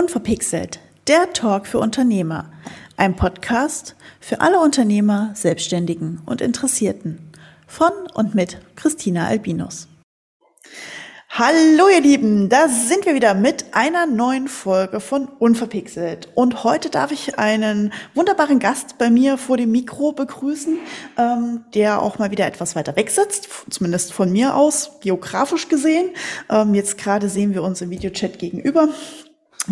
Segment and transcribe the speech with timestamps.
[0.00, 2.50] Unverpixelt, der Talk für Unternehmer.
[2.96, 7.30] Ein Podcast für alle Unternehmer, Selbstständigen und Interessierten.
[7.66, 9.88] Von und mit Christina Albinus.
[11.28, 16.28] Hallo ihr Lieben, da sind wir wieder mit einer neuen Folge von Unverpixelt.
[16.34, 20.78] Und heute darf ich einen wunderbaren Gast bei mir vor dem Mikro begrüßen,
[21.18, 26.08] ähm, der auch mal wieder etwas weiter weg sitzt, zumindest von mir aus, geografisch gesehen.
[26.48, 28.88] Ähm, jetzt gerade sehen wir uns im Videochat gegenüber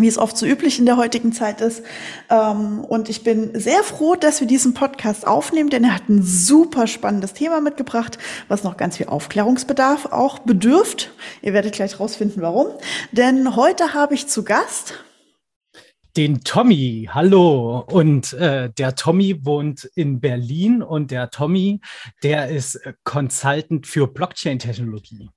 [0.00, 1.82] wie es oft so üblich in der heutigen Zeit ist.
[2.30, 6.22] Ähm, und ich bin sehr froh, dass wir diesen Podcast aufnehmen, denn er hat ein
[6.22, 11.10] super spannendes Thema mitgebracht, was noch ganz viel Aufklärungsbedarf auch bedürft.
[11.42, 12.68] Ihr werdet gleich rausfinden, warum.
[13.12, 14.94] Denn heute habe ich zu Gast
[16.18, 17.08] den Tommy.
[17.12, 17.84] Hallo.
[17.86, 21.80] Und äh, der Tommy wohnt in Berlin und der Tommy,
[22.24, 25.30] der ist Consultant für Blockchain-Technologie.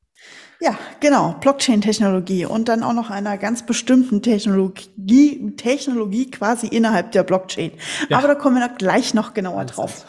[0.62, 7.24] Ja, genau, Blockchain-Technologie und dann auch noch einer ganz bestimmten Technologie, Technologie quasi innerhalb der
[7.24, 7.72] Blockchain.
[8.10, 8.20] Ja.
[8.20, 10.06] Aber da kommen wir gleich noch genauer Alles drauf.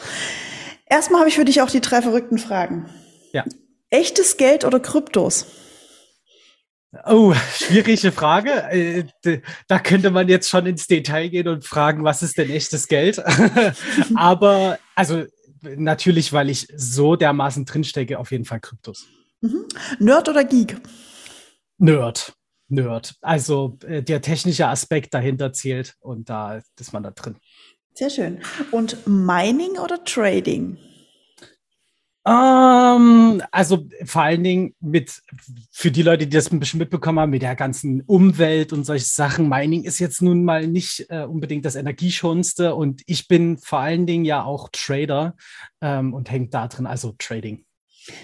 [0.85, 2.85] Erstmal habe ich für dich auch die drei verrückten Fragen.
[3.33, 3.45] Ja.
[3.89, 5.47] Echtes Geld oder Kryptos?
[7.07, 8.51] Oh, schwierige Frage.
[8.71, 9.05] Äh,
[9.69, 13.23] da könnte man jetzt schon ins Detail gehen und fragen, was ist denn echtes Geld?
[14.15, 15.25] Aber also
[15.63, 19.07] natürlich, weil ich so dermaßen drinstecke, auf jeden Fall Kryptos.
[19.43, 19.67] Mhm.
[19.99, 20.81] Nerd oder Geek?
[21.79, 22.33] Nerd.
[22.69, 23.15] Nerd.
[23.21, 27.37] Also äh, der technische Aspekt dahinter zählt und da ist man da drin.
[27.95, 28.41] Sehr schön.
[28.71, 30.79] Und Mining oder Trading?
[32.25, 35.21] Ähm, also vor allen Dingen mit,
[35.71, 39.05] für die Leute, die das ein bisschen mitbekommen haben, mit der ganzen Umwelt und solche
[39.05, 39.49] Sachen.
[39.49, 44.07] Mining ist jetzt nun mal nicht äh, unbedingt das energieschonendste und ich bin vor allen
[44.07, 45.35] Dingen ja auch Trader
[45.81, 47.67] ähm, und hängt da drin, also Trading.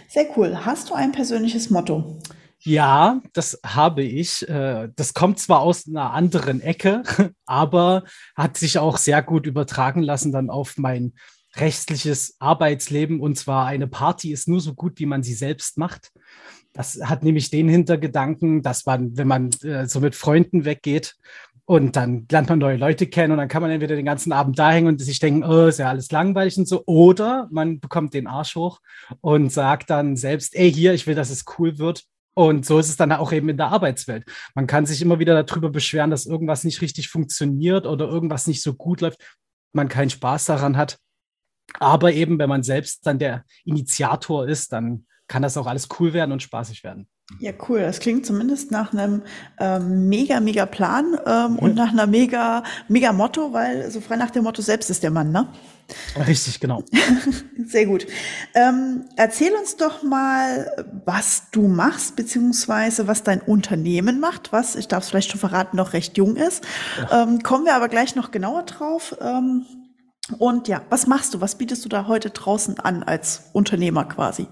[0.08, 0.64] Sehr cool.
[0.64, 2.18] Hast du ein persönliches Motto?
[2.60, 4.48] Ja, das habe ich.
[4.48, 7.02] Äh, das kommt zwar aus einer anderen Ecke,
[7.46, 8.04] aber
[8.36, 11.14] hat sich auch sehr gut übertragen lassen dann auf mein
[11.54, 13.20] rechtliches Arbeitsleben.
[13.20, 16.12] Und zwar eine Party ist nur so gut, wie man sie selbst macht.
[16.78, 21.16] Das hat nämlich den Hintergedanken, dass man, wenn man äh, so mit Freunden weggeht
[21.64, 24.60] und dann lernt man neue Leute kennen und dann kann man entweder den ganzen Abend
[24.60, 26.84] da hängen und sich denken, oh, ist ja alles langweilig und so.
[26.86, 28.78] Oder man bekommt den Arsch hoch
[29.20, 32.04] und sagt dann selbst, ey, hier, ich will, dass es cool wird.
[32.34, 34.24] Und so ist es dann auch eben in der Arbeitswelt.
[34.54, 38.62] Man kann sich immer wieder darüber beschweren, dass irgendwas nicht richtig funktioniert oder irgendwas nicht
[38.62, 39.18] so gut läuft,
[39.72, 41.00] man keinen Spaß daran hat.
[41.80, 46.12] Aber eben, wenn man selbst dann der Initiator ist, dann kann das auch alles cool
[46.12, 47.06] werden und spaßig werden.
[47.38, 47.80] Ja, cool.
[47.80, 49.22] Das klingt zumindest nach einem
[49.60, 51.58] ähm, mega, mega Plan ähm, mhm.
[51.58, 55.10] und nach einer mega, mega Motto, weil so frei nach dem Motto selbst ist der
[55.10, 55.46] Mann, ne?
[56.26, 56.82] Richtig, genau.
[57.66, 58.06] Sehr gut.
[58.54, 64.88] Ähm, erzähl uns doch mal, was du machst, beziehungsweise was dein Unternehmen macht, was, ich
[64.88, 66.64] darf es vielleicht schon verraten, noch recht jung ist.
[66.98, 67.24] Ja.
[67.24, 69.16] Ähm, kommen wir aber gleich noch genauer drauf.
[69.20, 69.66] Ähm,
[70.38, 71.40] und ja, was machst du?
[71.40, 74.46] Was bietest du da heute draußen an als Unternehmer quasi?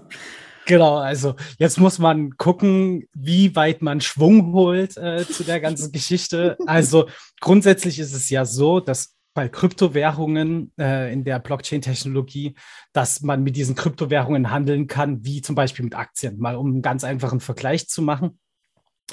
[0.67, 5.93] Genau, also jetzt muss man gucken, wie weit man Schwung holt äh, zu der ganzen
[5.93, 6.57] Geschichte.
[6.65, 7.07] Also
[7.39, 12.55] grundsätzlich ist es ja so, dass bei Kryptowährungen äh, in der Blockchain-Technologie,
[12.91, 16.81] dass man mit diesen Kryptowährungen handeln kann, wie zum Beispiel mit Aktien, mal um einen
[16.81, 18.37] ganz einfachen Vergleich zu machen.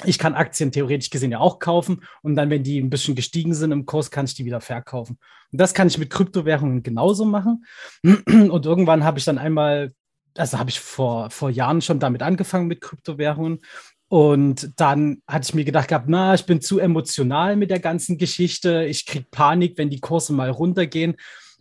[0.03, 3.53] Ich kann Aktien theoretisch gesehen ja auch kaufen und dann, wenn die ein bisschen gestiegen
[3.53, 5.19] sind im Kurs, kann ich die wieder verkaufen.
[5.53, 7.63] Und das kann ich mit Kryptowährungen genauso machen.
[8.03, 9.93] Und irgendwann habe ich dann einmal
[10.37, 13.59] also habe ich vor, vor Jahren schon damit angefangen mit Kryptowährungen.
[14.07, 18.17] Und dann hatte ich mir gedacht gehabt, na, ich bin zu emotional mit der ganzen
[18.17, 18.85] Geschichte.
[18.85, 21.15] Ich kriege Panik, wenn die Kurse mal runtergehen.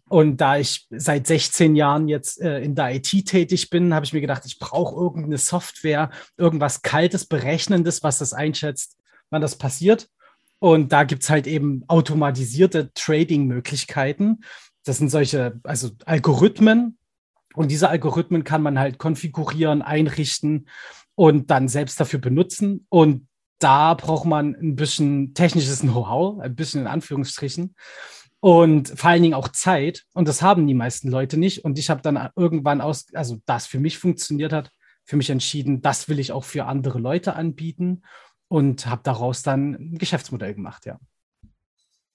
[0.09, 4.13] Und da ich seit 16 Jahren jetzt äh, in der IT tätig bin, habe ich
[4.13, 8.99] mir gedacht, ich brauche irgendeine Software, irgendwas Kaltes, Berechnendes, was das einschätzt,
[9.31, 10.09] wann das passiert.
[10.59, 14.43] Und da gibt es halt eben automatisierte Trading-Möglichkeiten.
[14.85, 16.99] Das sind solche, also Algorithmen,
[17.55, 20.69] und diese Algorithmen kann man halt konfigurieren, einrichten
[21.15, 22.87] und dann selbst dafür benutzen.
[22.89, 23.29] Und
[23.59, 27.75] da braucht man ein bisschen technisches Know-how, ein bisschen in Anführungsstrichen.
[28.41, 30.05] Und vor allen Dingen auch Zeit.
[30.13, 31.65] Und das haben die meisten Leute nicht.
[31.65, 34.71] Und ich habe dann irgendwann aus, also das für mich funktioniert hat,
[35.05, 38.03] für mich entschieden, das will ich auch für andere Leute anbieten
[38.49, 40.99] und habe daraus dann ein Geschäftsmodell gemacht, ja.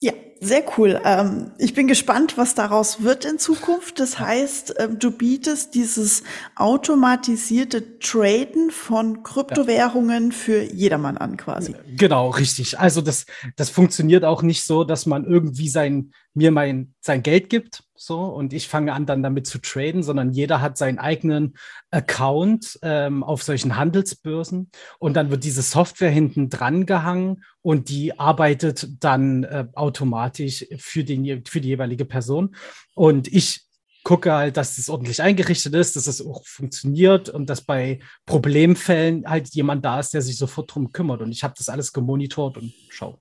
[0.01, 1.01] Ja, sehr cool.
[1.03, 3.99] Ähm, ich bin gespannt, was daraus wird in Zukunft.
[3.99, 6.23] Das heißt, ähm, du bietest dieses
[6.55, 10.37] automatisierte Traden von Kryptowährungen ja.
[10.37, 11.75] für jedermann an, quasi.
[11.97, 12.79] Genau, richtig.
[12.79, 13.25] Also das,
[13.57, 18.21] das funktioniert auch nicht so, dass man irgendwie sein, mir mein, sein Geld gibt, so.
[18.21, 21.55] Und ich fange an dann damit zu traden, sondern jeder hat seinen eigenen
[21.91, 24.71] Account ähm, auf solchen Handelsbörsen.
[24.99, 31.03] Und dann wird diese Software hinten dran gehangen und die arbeitet dann äh, automatisch für,
[31.03, 32.55] den, für die jeweilige Person.
[32.95, 33.65] Und ich
[34.03, 39.29] gucke halt, dass das ordentlich eingerichtet ist, dass es auch funktioniert und dass bei Problemfällen
[39.29, 41.21] halt jemand da ist, der sich sofort drum kümmert.
[41.21, 43.19] Und ich habe das alles gemonitort und schau.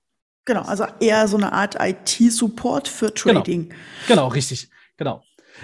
[0.49, 3.41] Genau, also eher so eine Art IT-Support für Genau.
[3.41, 3.71] Trading.
[4.07, 4.67] Genau, richtig.
[4.97, 5.21] Genau.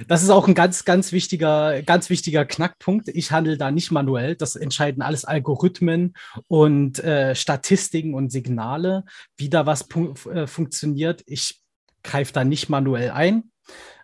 [0.08, 3.08] Das ist auch ein ganz, ganz wichtiger, ganz wichtiger Knackpunkt.
[3.08, 4.36] Ich handle da nicht manuell.
[4.36, 6.14] Das entscheiden alles Algorithmen
[6.48, 9.06] und äh, Statistiken und Signale,
[9.38, 9.88] wie da was
[10.32, 11.24] äh, funktioniert.
[11.26, 11.60] Ich
[12.04, 13.46] greife da nicht manuell ein,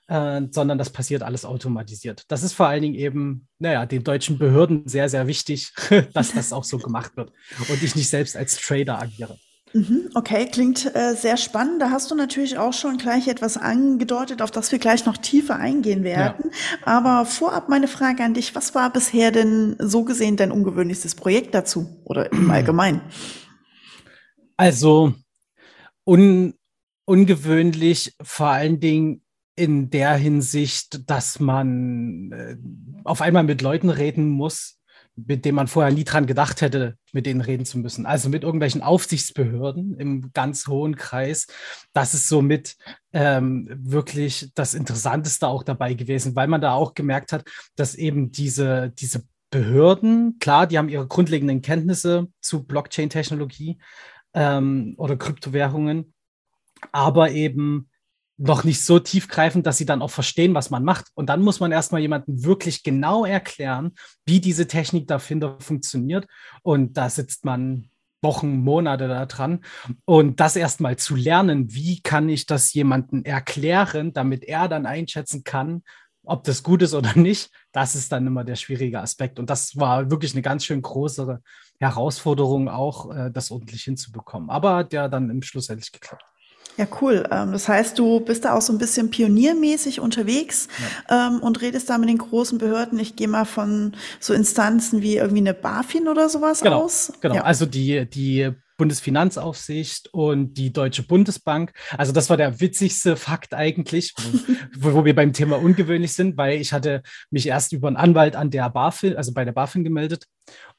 [0.08, 2.24] äh, sondern das passiert alles automatisiert.
[2.28, 5.74] Das ist vor allen Dingen eben, naja, den deutschen Behörden sehr, sehr wichtig,
[6.16, 7.32] dass das auch so gemacht wird
[7.70, 9.38] und ich nicht selbst als Trader agiere.
[9.74, 11.82] Mhm, okay, klingt äh, sehr spannend.
[11.82, 15.56] Da hast du natürlich auch schon gleich etwas angedeutet, auf das wir gleich noch tiefer
[15.56, 16.52] eingehen werden.
[16.52, 16.78] Ja.
[16.84, 21.56] Aber vorab meine Frage an dich, was war bisher denn so gesehen dein ungewöhnlichstes Projekt
[21.56, 23.02] dazu oder im Allgemeinen?
[24.58, 25.14] Also
[26.06, 26.54] un
[27.06, 29.22] ungewöhnlich vor allen Dingen
[29.56, 32.58] in der Hinsicht, dass man äh,
[33.04, 34.81] auf einmal mit Leuten reden muss,
[35.28, 38.06] mit dem man vorher nie dran gedacht hätte, mit denen reden zu müssen.
[38.06, 41.48] Also mit irgendwelchen Aufsichtsbehörden im ganz hohen Kreis.
[41.94, 42.78] Das ist somit
[43.14, 47.46] ähm, wirklich das Interessanteste auch dabei gewesen, weil man da auch gemerkt hat,
[47.76, 53.80] dass eben diese, diese Behörden, klar, die haben ihre grundlegenden Kenntnisse zu Blockchain-Technologie
[54.34, 56.14] ähm, oder Kryptowährungen,
[56.92, 57.91] aber eben
[58.42, 61.08] noch nicht so tiefgreifend, dass sie dann auch verstehen, was man macht.
[61.14, 63.92] Und dann muss man erstmal jemandem wirklich genau erklären,
[64.26, 66.28] wie diese Technik dahinter funktioniert.
[66.64, 67.90] Und da sitzt man
[68.24, 69.64] Wochen, Monate da dran.
[70.06, 75.44] Und das erstmal zu lernen, wie kann ich das jemandem erklären, damit er dann einschätzen
[75.44, 75.84] kann,
[76.24, 79.40] ob das gut ist oder nicht, das ist dann immer der schwierige Aspekt.
[79.40, 81.42] Und das war wirklich eine ganz schön große
[81.80, 84.50] Herausforderung, auch äh, das ordentlich hinzubekommen.
[84.50, 86.24] Aber der dann im Schluss endlich geklappt.
[86.78, 87.28] Ja, cool.
[87.32, 90.68] Ähm, das heißt, du bist da auch so ein bisschen pioniermäßig unterwegs
[91.10, 91.28] ja.
[91.28, 92.98] ähm, und redest da mit den großen Behörden.
[93.00, 97.14] Ich gehe mal von so Instanzen wie irgendwie eine BaFin oder sowas genau, aus.
[97.22, 97.44] Genau, ja.
[97.44, 101.72] also die, die Bundesfinanzaufsicht und die Deutsche Bundesbank.
[101.98, 104.16] Also das war der witzigste Fakt eigentlich,
[104.80, 108.36] wo, wo, wir beim Thema ungewöhnlich sind, weil ich hatte mich erst über einen Anwalt
[108.36, 110.26] an der BaFin, also bei der BaFin gemeldet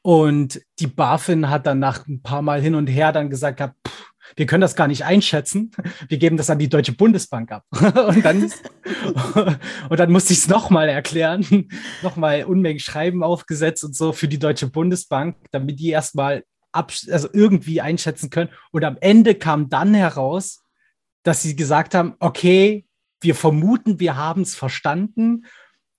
[0.02, 4.11] und die BaFin hat dann nach ein paar Mal hin und her dann gesagt, pff,
[4.36, 5.70] wir können das gar nicht einschätzen.
[6.08, 7.64] Wir geben das an die Deutsche Bundesbank ab.
[7.72, 8.50] und, dann,
[9.88, 11.68] und dann musste ich es nochmal erklären,
[12.02, 17.80] nochmal Unmengen Schreiben aufgesetzt und so für die Deutsche Bundesbank, damit die erstmal also irgendwie
[17.80, 18.50] einschätzen können.
[18.70, 20.62] Und am Ende kam dann heraus,
[21.22, 22.86] dass sie gesagt haben, okay,
[23.20, 25.44] wir vermuten, wir haben es verstanden.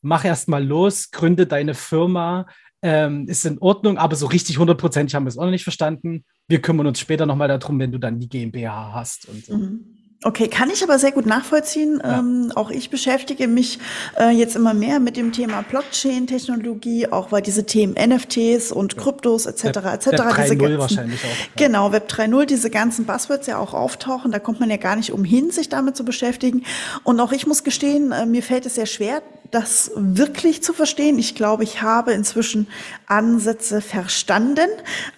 [0.01, 2.47] Mach erst mal los, gründe deine Firma,
[2.83, 6.25] ähm, ist in Ordnung, aber so richtig hundertprozentig haben wir es auch noch nicht verstanden.
[6.47, 9.57] Wir kümmern uns später nochmal darum, wenn du dann die GmbH hast und so.
[9.57, 9.85] Mhm.
[10.25, 12.01] Okay, kann ich aber sehr gut nachvollziehen.
[12.01, 12.19] Ja.
[12.19, 13.79] Ähm, auch ich beschäftige mich
[14.17, 19.45] äh, jetzt immer mehr mit dem Thema Blockchain-Technologie, auch weil diese Themen NFTs und Kryptos
[19.45, 19.65] etc.
[19.65, 20.05] etc.
[20.07, 21.27] Web 3.0 wahrscheinlich auch.
[21.27, 21.67] Ja.
[21.67, 24.31] Genau, Web 3.0, diese ganzen Buzzwords ja auch auftauchen.
[24.31, 26.63] Da kommt man ja gar nicht umhin, sich damit zu beschäftigen.
[27.03, 29.21] Und auch ich muss gestehen, äh, mir fällt es sehr schwer,
[29.53, 31.19] das wirklich zu verstehen.
[31.19, 32.67] Ich glaube, ich habe inzwischen
[33.05, 34.69] Ansätze verstanden,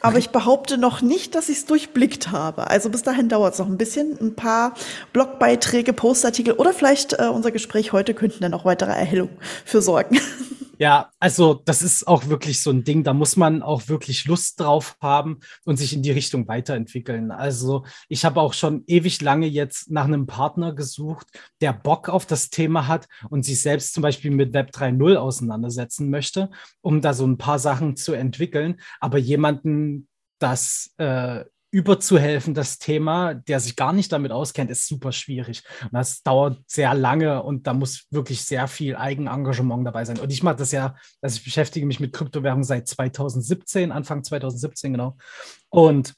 [0.01, 2.69] aber ich behaupte noch nicht, dass ich es durchblickt habe.
[2.69, 4.17] Also bis dahin dauert es noch ein bisschen.
[4.19, 4.73] Ein paar
[5.13, 9.29] Blogbeiträge, Postartikel oder vielleicht äh, unser Gespräch heute könnten dann auch weitere Erhellung
[9.63, 10.19] für sorgen.
[10.77, 14.59] Ja, also das ist auch wirklich so ein Ding, da muss man auch wirklich Lust
[14.59, 17.31] drauf haben und sich in die Richtung weiterentwickeln.
[17.31, 21.27] Also ich habe auch schon ewig lange jetzt nach einem Partner gesucht,
[21.61, 26.09] der Bock auf das Thema hat und sich selbst zum Beispiel mit Web 3.0 auseinandersetzen
[26.09, 26.49] möchte,
[26.81, 30.07] um da so ein paar Sachen zu entwickeln, aber jemanden
[30.39, 35.61] das äh, überzuhelfen, das Thema, der sich gar nicht damit auskennt, ist super schwierig.
[35.81, 40.17] Und das dauert sehr lange und da muss wirklich sehr viel Eigenengagement dabei sein.
[40.17, 44.93] Und ich mache das ja, also ich beschäftige mich mit Kryptowährungen seit 2017, Anfang 2017
[44.93, 45.17] genau.
[45.67, 46.13] Und,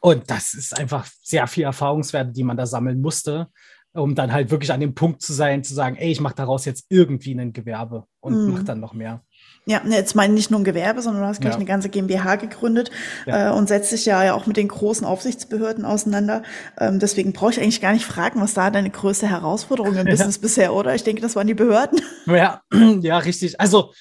[0.00, 3.46] und das ist einfach sehr viel Erfahrungswerte, die man da sammeln musste,
[3.92, 6.64] um dann halt wirklich an dem Punkt zu sein, zu sagen, ey, ich mache daraus
[6.64, 8.50] jetzt irgendwie ein Gewerbe und mm.
[8.50, 9.22] mache dann noch mehr.
[9.68, 11.56] Ja, ne, jetzt meine ich nicht nur ein Gewerbe, sondern du hast gleich ja.
[11.56, 12.90] eine ganze GmbH gegründet
[13.26, 13.50] ja.
[13.50, 16.42] äh, und setzt dich ja, ja auch mit den großen Aufsichtsbehörden auseinander.
[16.80, 20.06] Ähm, deswegen brauche ich eigentlich gar nicht fragen, was da deine größte Herausforderung im.
[20.08, 20.94] Business bisher, oder?
[20.94, 22.00] Ich denke, das waren die Behörden.
[22.24, 22.62] Ja,
[23.00, 23.60] ja, richtig.
[23.60, 23.92] Also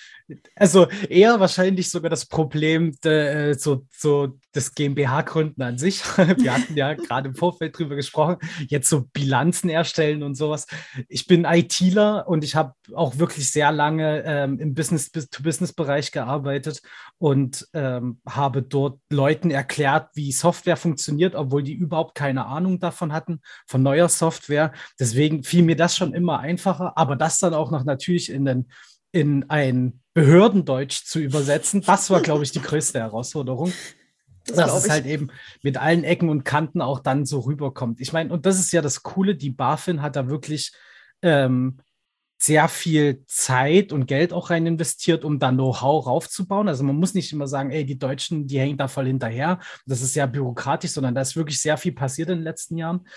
[0.55, 6.03] also eher wahrscheinlich sogar das Problem de, äh, so, so des GmbH-Gründen an sich.
[6.17, 10.67] Wir hatten ja gerade im Vorfeld drüber gesprochen, jetzt so Bilanzen erstellen und sowas.
[11.07, 16.81] Ich bin ITler und ich habe auch wirklich sehr lange ähm, im Business-to-Business-Bereich gearbeitet
[17.17, 23.13] und ähm, habe dort Leuten erklärt, wie Software funktioniert, obwohl die überhaupt keine Ahnung davon
[23.13, 24.73] hatten, von neuer Software.
[24.99, 28.67] Deswegen fiel mir das schon immer einfacher, aber das dann auch noch natürlich in den
[29.11, 33.71] in ein Behördendeutsch zu übersetzen, das war, glaube ich, die größte Herausforderung.
[34.47, 35.29] Das dass es halt eben
[35.61, 37.99] mit allen Ecken und Kanten auch dann so rüberkommt.
[37.99, 40.71] Ich meine, und das ist ja das Coole, die BaFin hat da wirklich
[41.21, 41.79] ähm,
[42.39, 46.67] sehr viel Zeit und Geld auch rein investiert, um da Know-how raufzubauen.
[46.67, 49.59] Also man muss nicht immer sagen, ey, die Deutschen, die hängen da voll hinterher.
[49.87, 53.07] Das ist sehr bürokratisch, sondern da ist wirklich sehr viel passiert in den letzten Jahren.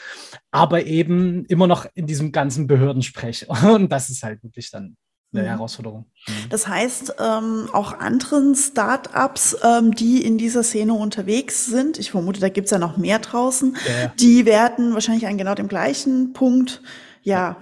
[0.51, 3.47] Aber eben immer noch in diesem ganzen Behördensprech.
[3.63, 4.97] Und das ist halt wirklich dann
[5.33, 5.49] eine mhm.
[5.49, 6.07] Herausforderung.
[6.27, 6.33] Mhm.
[6.51, 12.41] Das heißt, ähm, auch anderen Startups, ähm, die in dieser Szene unterwegs sind, ich vermute,
[12.41, 14.13] da gibt es ja noch mehr draußen, ja, ja.
[14.19, 16.83] die werden wahrscheinlich an genau dem gleichen Punkt
[17.23, 17.57] ja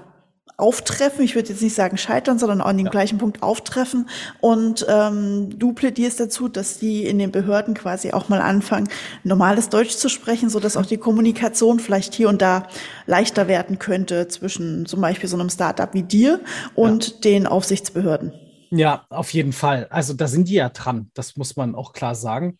[0.58, 1.24] auftreffen.
[1.24, 2.90] Ich würde jetzt nicht sagen scheitern, sondern an den ja.
[2.90, 4.08] gleichen Punkt auftreffen.
[4.40, 8.88] Und ähm, du plädierst dazu, dass die in den Behörden quasi auch mal anfangen,
[9.22, 12.66] normales Deutsch zu sprechen, so dass auch die Kommunikation vielleicht hier und da
[13.06, 16.40] leichter werden könnte zwischen zum Beispiel so einem Startup wie dir
[16.74, 17.14] und ja.
[17.20, 18.32] den Aufsichtsbehörden.
[18.70, 19.86] Ja, auf jeden Fall.
[19.90, 21.10] Also da sind die ja dran.
[21.14, 22.58] Das muss man auch klar sagen.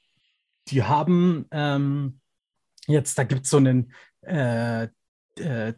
[0.68, 2.20] Die haben ähm,
[2.86, 4.84] jetzt, da gibt es so einen äh,
[5.36, 5.74] äh,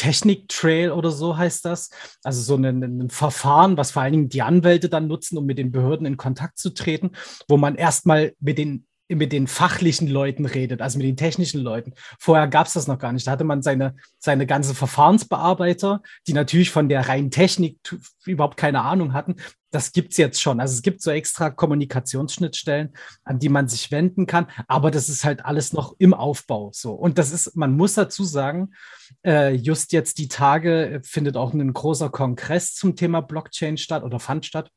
[0.00, 1.90] Technik-Trail oder so heißt das.
[2.24, 5.58] Also so ein, ein, Verfahren, was vor allen Dingen die Anwälte dann nutzen, um mit
[5.58, 7.10] den Behörden in Kontakt zu treten,
[7.48, 8.86] wo man erstmal mit den
[9.16, 11.92] mit den fachlichen Leuten redet, also mit den technischen Leuten.
[12.18, 13.26] Vorher gab es das noch gar nicht.
[13.26, 17.78] Da hatte man seine, seine ganze Verfahrensbearbeiter, die natürlich von der reinen Technik
[18.24, 19.36] überhaupt keine Ahnung hatten.
[19.72, 20.60] Das gibt es jetzt schon.
[20.60, 22.92] Also es gibt so extra Kommunikationsschnittstellen,
[23.24, 26.92] an die man sich wenden kann, aber das ist halt alles noch im Aufbau so.
[26.92, 28.72] Und das ist, man muss dazu sagen,
[29.24, 34.18] äh, just jetzt die Tage findet auch ein großer Kongress zum Thema Blockchain statt oder
[34.18, 34.70] fand statt.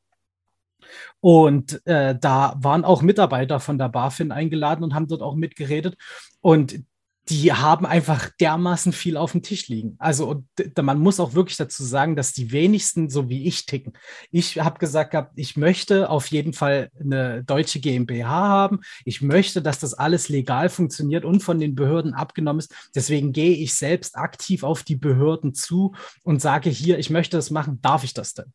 [1.20, 5.96] Und äh, da waren auch Mitarbeiter von der BaFin eingeladen und haben dort auch mitgeredet.
[6.40, 6.84] Und
[7.28, 9.96] die haben einfach dermaßen viel auf dem Tisch liegen.
[9.98, 10.44] Also
[10.80, 13.94] man muss auch wirklich dazu sagen, dass die wenigsten so wie ich ticken.
[14.30, 18.80] Ich habe gesagt gehabt, ich möchte auf jeden Fall eine deutsche GmbH haben.
[19.06, 22.74] Ich möchte, dass das alles legal funktioniert und von den Behörden abgenommen ist.
[22.94, 27.50] Deswegen gehe ich selbst aktiv auf die Behörden zu und sage hier, ich möchte das
[27.50, 28.52] machen, darf ich das denn?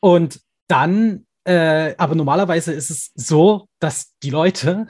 [0.00, 4.86] Und dann äh, aber normalerweise ist es so, dass die Leute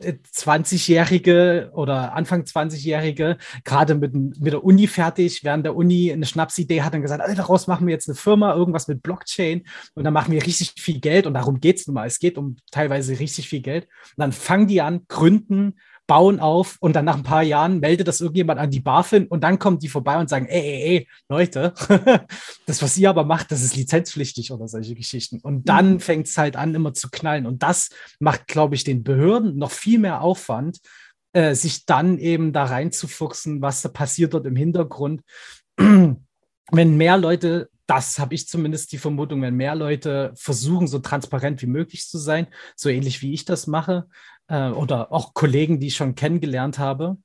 [0.00, 6.26] 20-Jährige äh, oder Anfang 20-Jährige, gerade mit, mit der Uni fertig, während der Uni eine
[6.26, 10.04] Schnapsidee hat und gesagt, also daraus machen wir jetzt eine Firma, irgendwas mit Blockchain und
[10.04, 12.06] dann machen wir richtig viel Geld und darum geht es nun mal.
[12.06, 13.84] Es geht um teilweise richtig viel Geld.
[13.84, 15.78] Und dann fangen die an, gründen,
[16.10, 19.44] bauen auf und dann nach ein paar Jahren meldet das irgendjemand an die BaFin und
[19.44, 21.72] dann kommen die vorbei und sagen, ey, ey, ey, Leute,
[22.66, 25.38] das, was ihr aber macht, das ist lizenzpflichtig oder solche Geschichten.
[25.38, 26.00] Und dann mhm.
[26.00, 27.46] fängt es halt an, immer zu knallen.
[27.46, 30.80] Und das macht, glaube ich, den Behörden noch viel mehr Aufwand,
[31.32, 35.22] äh, sich dann eben da reinzufuchsen, was da passiert dort im Hintergrund.
[35.76, 41.60] Wenn mehr Leute das habe ich zumindest die Vermutung, wenn mehr Leute versuchen, so transparent
[41.60, 44.06] wie möglich zu sein, so ähnlich wie ich das mache,
[44.50, 47.16] äh, oder auch Kollegen, die ich schon kennengelernt habe,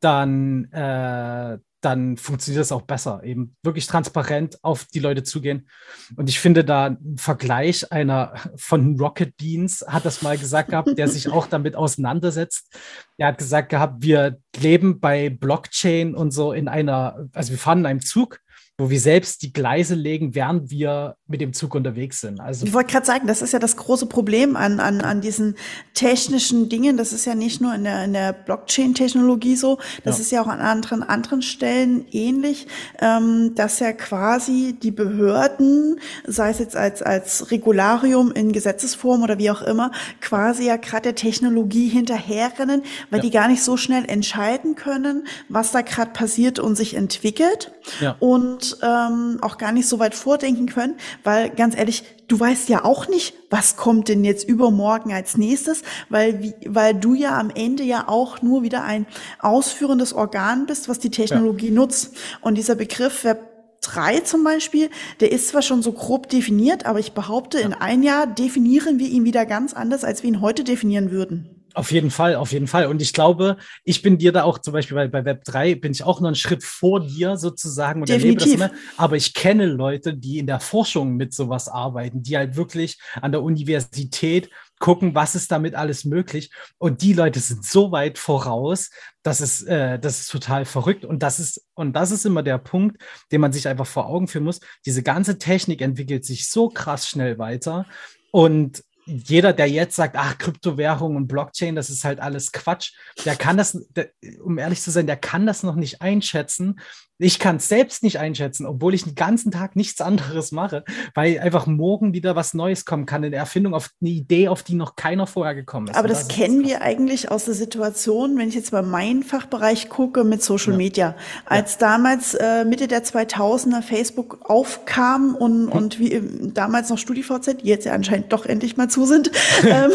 [0.00, 3.22] dann, äh, dann funktioniert das auch besser.
[3.24, 5.68] Eben wirklich transparent auf die Leute zugehen.
[6.16, 10.96] Und ich finde da ein Vergleich einer von Rocket Beans hat das mal gesagt gehabt,
[10.96, 12.74] der sich auch damit auseinandersetzt.
[13.18, 17.80] Er hat gesagt gehabt, wir leben bei Blockchain und so in einer, also wir fahren
[17.80, 18.40] in einem Zug
[18.78, 22.40] wo wir selbst die Gleise legen, während wir mit dem Zug unterwegs sind.
[22.40, 25.54] Also ich wollte gerade sagen, das ist ja das große Problem an, an, an diesen
[25.94, 26.98] technischen Dingen.
[26.98, 30.22] Das ist ja nicht nur in der, in der Blockchain-Technologie so, das ja.
[30.22, 32.66] ist ja auch an anderen, anderen Stellen ähnlich,
[33.00, 39.38] ähm, dass ja quasi die Behörden, sei es jetzt als, als Regularium in Gesetzesform oder
[39.38, 39.90] wie auch immer,
[40.20, 43.22] quasi ja gerade der Technologie hinterherrennen, weil ja.
[43.22, 47.72] die gar nicht so schnell entscheiden können, was da gerade passiert und sich entwickelt.
[48.00, 48.16] Ja.
[48.18, 52.84] Und ähm, auch gar nicht so weit vordenken können, weil ganz ehrlich, du weißt ja
[52.84, 57.50] auch nicht, was kommt denn jetzt übermorgen als nächstes, weil, wie, weil du ja am
[57.50, 59.06] Ende ja auch nur wieder ein
[59.40, 61.74] ausführendes Organ bist, was die Technologie ja.
[61.74, 62.16] nutzt.
[62.40, 66.98] Und dieser Begriff Web 3 zum Beispiel, der ist zwar schon so grob definiert, aber
[66.98, 70.64] ich behaupte, in ein Jahr definieren wir ihn wieder ganz anders, als wir ihn heute
[70.64, 71.55] definieren würden.
[71.76, 72.86] Auf jeden Fall, auf jeden Fall.
[72.86, 75.92] Und ich glaube, ich bin dir da auch zum Beispiel bei, bei Web 3 bin
[75.92, 78.52] ich auch noch einen Schritt vor dir sozusagen und Definitiv.
[78.54, 78.82] erlebe das immer.
[78.96, 83.30] Aber ich kenne Leute, die in der Forschung mit sowas arbeiten, die halt wirklich an
[83.30, 86.50] der Universität gucken, was ist damit alles möglich.
[86.78, 88.88] Und die Leute sind so weit voraus,
[89.22, 91.04] dass es, äh, das ist total verrückt.
[91.04, 93.02] Und das ist, und das ist immer der Punkt,
[93.32, 94.60] den man sich einfach vor Augen führen muss.
[94.86, 97.84] Diese ganze Technik entwickelt sich so krass schnell weiter.
[98.30, 102.92] Und jeder, der jetzt sagt, ach, Kryptowährung und Blockchain, das ist halt alles Quatsch,
[103.24, 104.10] der kann das, der,
[104.42, 106.80] um ehrlich zu sein, der kann das noch nicht einschätzen,
[107.18, 111.38] ich kann es selbst nicht einschätzen, obwohl ich den ganzen Tag nichts anderes mache, weil
[111.38, 114.96] einfach morgen wieder was Neues kommen kann, eine Erfindung auf eine Idee, auf die noch
[114.96, 115.96] keiner vorher gekommen ist.
[115.96, 119.88] Aber das, das kennen wir eigentlich aus der Situation, wenn ich jetzt mal meinen Fachbereich
[119.88, 120.76] gucke mit Social ja.
[120.76, 121.14] Media.
[121.46, 121.80] Als ja.
[121.80, 125.72] damals äh, Mitte der 2000er Facebook aufkam und, hm.
[125.72, 126.20] und wie
[126.52, 129.30] damals noch StudiVZ, die jetzt ja anscheinend doch endlich mal zu sind,
[129.66, 129.90] ähm,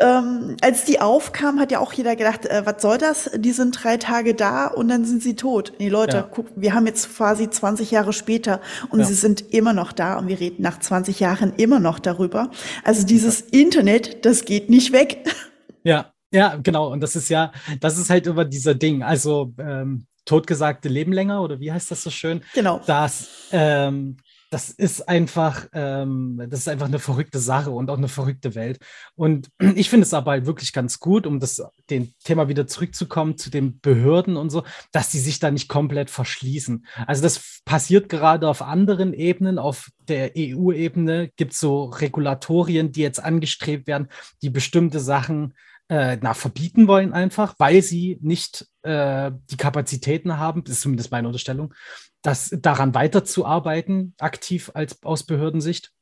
[0.00, 3.30] ähm, als die aufkam, hat ja auch jeder gedacht, äh, was soll das?
[3.36, 5.74] Die sind drei Tage da und dann sind sie tot.
[5.78, 9.04] Die Leute, ja guck, wir haben jetzt quasi 20 Jahre später und ja.
[9.06, 12.50] sie sind immer noch da und wir reden nach 20 Jahren immer noch darüber.
[12.84, 13.40] Also dieses.
[13.52, 15.24] Internet, das geht nicht weg.
[15.82, 16.92] Ja, ja, genau.
[16.92, 19.02] Und das ist ja, das ist halt immer dieser Ding.
[19.02, 22.42] Also ähm, totgesagte leben länger oder wie heißt das so schön?
[22.54, 22.80] Genau.
[22.86, 24.16] Dass ähm,
[24.50, 28.80] das ist einfach, ähm, das ist einfach eine verrückte Sache und auch eine verrückte Welt.
[29.14, 33.38] Und ich finde es aber halt wirklich ganz gut, um das dem Thema wieder zurückzukommen
[33.38, 36.84] zu den Behörden und so, dass die sich da nicht komplett verschließen.
[37.06, 39.58] Also das passiert gerade auf anderen Ebenen.
[39.58, 44.08] Auf der EU-Ebene gibt es so Regulatorien, die jetzt angestrebt werden,
[44.42, 45.54] die bestimmte Sachen
[45.88, 51.10] äh, na, verbieten wollen einfach, weil sie nicht äh, die Kapazitäten haben, das ist zumindest
[51.10, 51.74] meine Unterstellung,
[52.22, 55.92] das daran weiterzuarbeiten, aktiv als aus Behördensicht.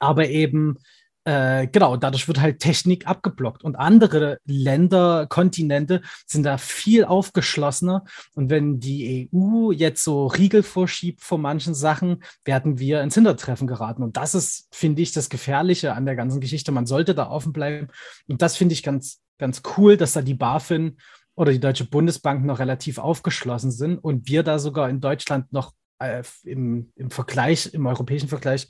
[0.00, 0.78] Aber eben,
[1.24, 3.62] äh, genau, dadurch wird halt Technik abgeblockt.
[3.62, 8.04] Und andere Länder, Kontinente sind da viel aufgeschlossener.
[8.34, 13.66] Und wenn die EU jetzt so Riegel vorschiebt vor manchen Sachen, werden wir ins Hintertreffen
[13.66, 14.02] geraten.
[14.02, 16.72] Und das ist, finde ich, das Gefährliche an der ganzen Geschichte.
[16.72, 17.88] Man sollte da offen bleiben.
[18.26, 20.96] Und das finde ich ganz, ganz cool, dass da die BaFin
[21.38, 25.72] oder die Deutsche Bundesbank noch relativ aufgeschlossen sind und wir da sogar in Deutschland noch
[26.00, 28.68] äh, im, im Vergleich, im europäischen Vergleich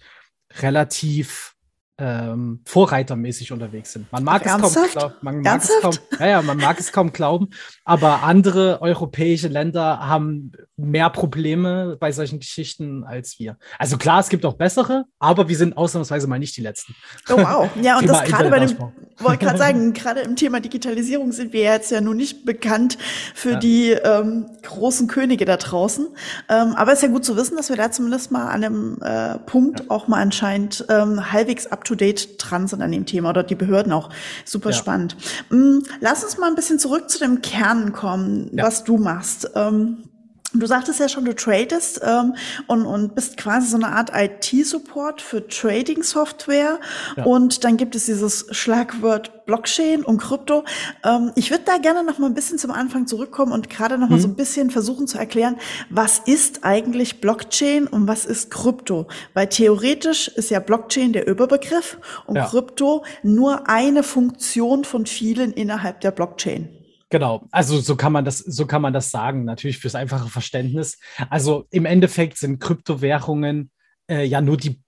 [0.61, 1.55] relativ
[2.01, 4.11] ähm, vorreitermäßig unterwegs sind.
[4.13, 7.13] Man mag, es kaum, glaub, man mag es kaum, ja, ja, man mag es kaum
[7.13, 7.49] glauben,
[7.85, 13.57] aber andere europäische Länder haben mehr Probleme bei solchen Geschichten als wir.
[13.81, 16.95] Also klar, es gibt auch bessere, aber wir sind ausnahmsweise mal nicht die Letzten.
[17.31, 18.79] Oh wow, ja und das gerade bei dem,
[19.19, 22.97] wollte gerade sagen, gerade im Thema Digitalisierung sind wir jetzt ja nun nicht bekannt
[23.35, 23.59] für ja.
[23.59, 26.07] die ähm, großen Könige da draußen,
[26.49, 28.99] ähm, aber es ist ja gut zu wissen, dass wir da zumindest mal an einem
[29.03, 29.87] äh, Punkt ja.
[29.89, 33.93] auch mal anscheinend ähm, halbwegs up up-to-date dran sind an dem Thema oder die Behörden
[33.93, 34.11] auch.
[34.45, 34.77] Super ja.
[34.77, 35.17] spannend.
[35.51, 38.65] Mm, lass uns mal ein bisschen zurück zu dem Kern kommen, ja.
[38.65, 39.51] was du machst.
[39.55, 40.05] Ähm,
[40.55, 42.35] Du sagtest ja schon, du tradest ähm,
[42.69, 46.81] und, und bist quasi so eine Art IT-Support für Trading-Software.
[47.17, 47.25] Ja.
[47.25, 50.65] Und dann gibt es dieses Schlagwort Blockchain und Krypto.
[51.05, 54.09] Ähm, ich würde da gerne noch mal ein bisschen zum Anfang zurückkommen und gerade noch
[54.09, 54.23] mal mhm.
[54.23, 55.57] so ein bisschen versuchen zu erklären,
[55.91, 59.07] was ist eigentlich Blockchain und was ist Krypto?
[59.35, 62.47] Weil theoretisch ist ja Blockchain der Überbegriff und ja.
[62.47, 66.78] Krypto nur eine Funktion von vielen innerhalb der Blockchain.
[67.11, 70.99] Genau, also so kann man das, so kann man das sagen, natürlich fürs einfache Verständnis.
[71.31, 73.71] Also im Endeffekt sind Kryptowährungen
[74.11, 74.83] äh, ja nur die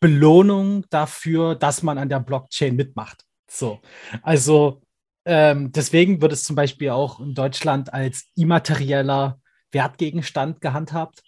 [0.00, 3.24] Belohnung dafür, dass man an der Blockchain mitmacht.
[3.50, 3.80] So,
[4.22, 4.82] also
[5.24, 9.40] ähm, deswegen wird es zum Beispiel auch in Deutschland als immaterieller
[9.72, 11.22] Wertgegenstand gehandhabt.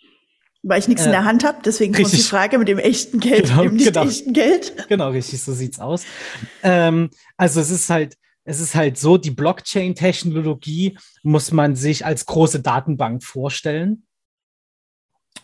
[0.62, 3.20] Weil ich nichts äh, in der Hand habe, deswegen kommt die Frage mit dem echten
[3.20, 4.88] Geld, genau, dem nicht genau, echten Geld.
[4.88, 6.05] Genau, richtig, so sieht's aus.
[6.62, 12.26] Ähm, also es ist halt, es ist halt so, die Blockchain-Technologie muss man sich als
[12.26, 14.07] große Datenbank vorstellen.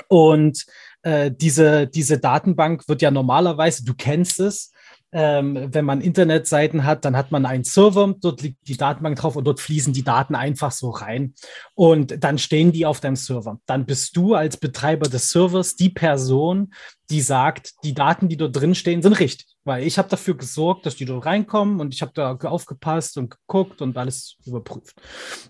[0.09, 0.65] Und
[1.03, 4.73] äh, diese, diese Datenbank wird ja normalerweise, du kennst es,
[5.13, 9.37] ähm, wenn man Internetseiten hat, dann hat man einen Server, dort liegt die Datenbank drauf
[9.37, 11.35] und dort fließen die Daten einfach so rein.
[11.75, 13.59] Und dann stehen die auf deinem Server.
[13.67, 16.75] Dann bist du als Betreiber des Servers die Person,
[17.09, 19.47] die sagt, die Daten, die dort drin stehen, sind richtig.
[19.65, 23.31] Weil ich habe dafür gesorgt, dass die dort reinkommen und ich habe da aufgepasst und
[23.31, 25.01] geguckt und alles überprüft.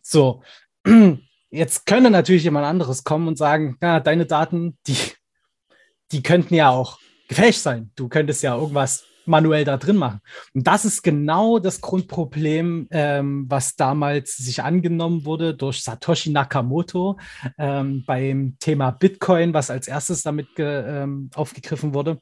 [0.02, 0.42] So,
[1.50, 4.96] jetzt könnte natürlich jemand anderes kommen und sagen, ja, deine Daten, die,
[6.12, 7.90] die könnten ja auch gefälscht sein.
[7.96, 10.20] Du könntest ja irgendwas manuell da drin machen.
[10.54, 17.18] Und das ist genau das Grundproblem, ähm, was damals sich angenommen wurde durch Satoshi Nakamoto
[17.58, 22.20] ähm, beim Thema Bitcoin, was als erstes damit ähm, aufgegriffen wurde.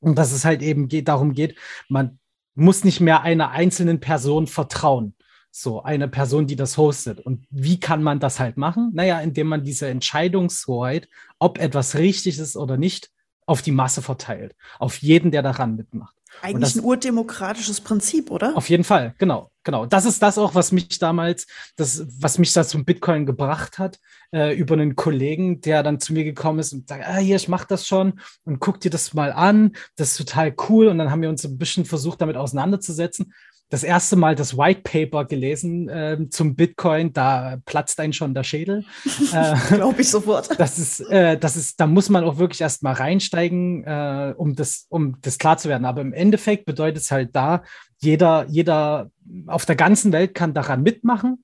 [0.00, 1.56] Und dass es halt eben geht, darum geht,
[1.88, 2.18] man
[2.54, 5.14] muss nicht mehr einer einzelnen Person vertrauen.
[5.54, 7.20] So, eine Person, die das hostet.
[7.20, 8.90] Und wie kann man das halt machen?
[8.94, 13.10] Naja, indem man diese Entscheidungshoheit, ob etwas richtig ist oder nicht,
[13.44, 14.54] auf die Masse verteilt.
[14.78, 16.14] Auf jeden, der daran mitmacht.
[16.40, 18.56] Eigentlich das, ein urdemokratisches Prinzip, oder?
[18.56, 19.86] Auf jeden Fall, genau, genau.
[19.86, 23.98] Das ist das auch, was mich damals, das, was mich da zum Bitcoin gebracht hat,
[24.32, 27.48] äh, über einen Kollegen, der dann zu mir gekommen ist und sagt, ah, hier, ich
[27.48, 30.88] mach das schon und guck dir das mal an, das ist total cool.
[30.88, 33.32] Und dann haben wir uns ein bisschen versucht, damit auseinanderzusetzen
[33.72, 38.44] das erste Mal das White Paper gelesen äh, zum Bitcoin, da platzt ein schon der
[38.44, 38.84] Schädel.
[39.32, 40.50] äh, Glaube ich sofort.
[40.58, 44.54] Das ist, äh, das ist, da muss man auch wirklich erst mal reinsteigen, äh, um
[44.54, 45.86] das, um das klar zu werden.
[45.86, 47.62] Aber im Endeffekt bedeutet es halt da,
[47.96, 49.10] jeder, jeder
[49.46, 51.42] auf der ganzen Welt kann daran mitmachen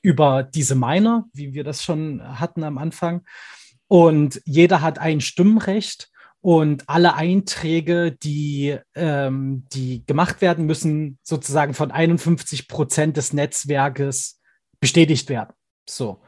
[0.00, 3.26] über diese Miner, wie wir das schon hatten am Anfang.
[3.88, 6.08] Und jeder hat ein Stimmrecht
[6.40, 14.40] und alle Einträge, die, ähm, die gemacht werden, müssen sozusagen von 51 Prozent des Netzwerkes
[14.80, 15.54] bestätigt werden.
[15.88, 16.22] So.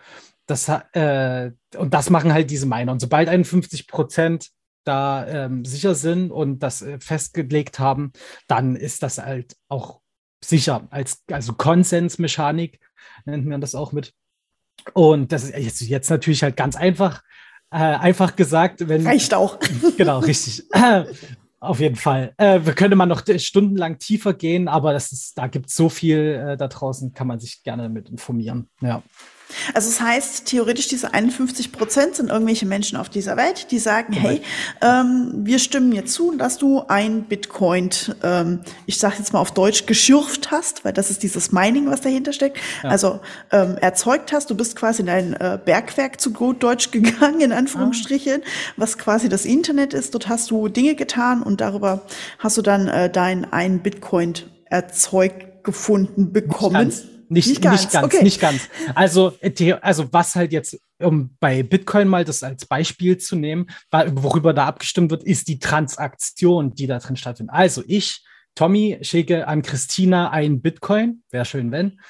[0.46, 2.92] Das, äh, und das machen halt diese Miner.
[2.92, 4.48] Und sobald 51 Prozent
[4.84, 8.12] da ähm, sicher sind und das äh, festgelegt haben,
[8.46, 10.00] dann ist das halt auch
[10.42, 10.88] sicher.
[10.90, 12.80] Als, also Konsensmechanik
[13.26, 14.14] nennt man das auch mit.
[14.94, 17.22] Und das ist jetzt, jetzt natürlich halt ganz einfach.
[17.70, 19.06] Äh, einfach gesagt, wenn.
[19.06, 19.58] Reicht auch.
[19.96, 20.64] Genau, richtig.
[21.60, 22.34] Auf jeden Fall.
[22.36, 25.88] Äh, wir können mal noch stundenlang tiefer gehen, aber das ist, da gibt es so
[25.88, 28.68] viel äh, da draußen, kann man sich gerne mit informieren.
[28.80, 29.02] Ja.
[29.74, 33.78] Also es das heißt, theoretisch diese 51 Prozent sind irgendwelche Menschen auf dieser Welt, die
[33.78, 34.42] sagen, hey,
[34.82, 37.90] ähm, wir stimmen mir zu, dass du ein Bitcoin,
[38.22, 42.00] ähm, ich sage jetzt mal auf Deutsch, geschürft hast, weil das ist dieses Mining, was
[42.00, 42.58] dahinter steckt.
[42.82, 42.90] Ja.
[42.90, 47.40] Also ähm, erzeugt hast, du bist quasi in ein äh, Bergwerk zu gut Deutsch gegangen,
[47.40, 48.72] in Anführungsstrichen, ah.
[48.76, 50.14] was quasi das Internet ist.
[50.14, 52.02] Dort hast du Dinge getan und darüber
[52.38, 54.34] hast du dann äh, dein ein Bitcoin
[54.66, 56.92] erzeugt gefunden bekommen.
[57.28, 58.22] Nicht, nicht ganz, nicht ganz, okay.
[58.22, 58.68] nicht ganz.
[58.94, 59.36] Also,
[59.80, 64.66] also was halt jetzt, um bei Bitcoin mal das als Beispiel zu nehmen, worüber da
[64.66, 67.54] abgestimmt wird, ist die Transaktion, die da drin stattfindet.
[67.54, 68.22] Also ich
[68.54, 71.22] Tommy, schicke an Christina ein Bitcoin.
[71.30, 72.00] Wäre schön, wenn.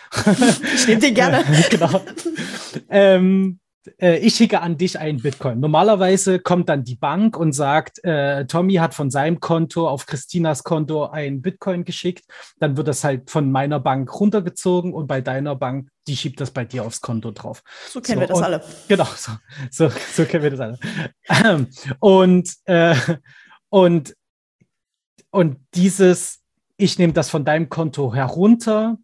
[0.75, 1.45] Ich nehme den gerne.
[1.71, 2.01] genau.
[2.89, 3.61] Ähm,
[4.01, 5.61] äh, ich schicke an dich einen Bitcoin.
[5.61, 10.65] Normalerweise kommt dann die Bank und sagt, äh, Tommy hat von seinem Konto auf Christinas
[10.65, 12.25] Konto ein Bitcoin geschickt.
[12.59, 16.51] Dann wird das halt von meiner Bank runtergezogen und bei deiner Bank, die schiebt das
[16.51, 17.63] bei dir aufs Konto drauf.
[17.89, 18.63] So kennen so, wir das und, alle.
[18.89, 19.33] Genau, so,
[19.71, 21.67] so, so, kennen wir das alle.
[22.01, 22.95] und, äh,
[23.69, 24.15] und,
[25.31, 26.41] und dieses,
[26.77, 28.99] ich nehme das von deinem Konto herunter,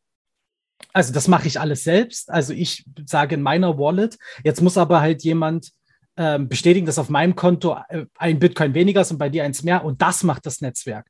[0.92, 2.30] also das mache ich alles selbst.
[2.30, 5.72] Also ich sage in meiner Wallet, jetzt muss aber halt jemand
[6.16, 9.62] ähm, bestätigen, dass auf meinem Konto äh, ein Bitcoin weniger ist und bei dir eins
[9.62, 9.84] mehr.
[9.84, 11.08] Und das macht das Netzwerk.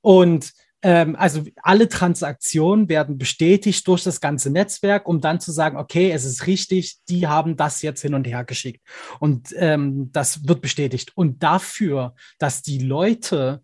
[0.00, 0.52] Und
[0.82, 6.12] ähm, also alle Transaktionen werden bestätigt durch das ganze Netzwerk, um dann zu sagen, okay,
[6.12, 8.80] es ist richtig, die haben das jetzt hin und her geschickt.
[9.18, 11.12] Und ähm, das wird bestätigt.
[11.16, 13.62] Und dafür, dass die Leute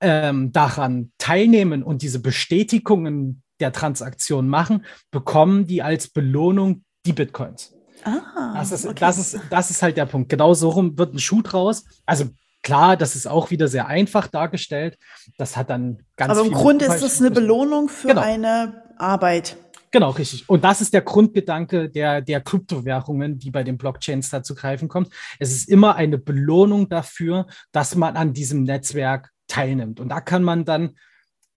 [0.00, 7.74] ähm, daran teilnehmen und diese Bestätigungen der Transaktion machen, bekommen die als Belohnung die Bitcoins.
[8.04, 8.96] Ah, das, ist, okay.
[9.00, 10.28] das, ist, das ist halt der Punkt.
[10.28, 11.84] Genau so rum wird ein Schuh draus.
[12.06, 12.26] Also
[12.62, 14.98] klar, das ist auch wieder sehr einfach dargestellt.
[15.36, 18.22] Das hat dann ganz Aber im Grunde ist das eine Belohnung für genau.
[18.22, 19.56] eine Arbeit.
[19.90, 20.48] Genau, richtig.
[20.48, 25.08] Und das ist der Grundgedanke der, der Kryptowährungen, die bei den Blockchains dazu greifen kommt.
[25.38, 29.98] Es ist immer eine Belohnung dafür, dass man an diesem Netzwerk teilnimmt.
[29.98, 30.96] Und da kann man dann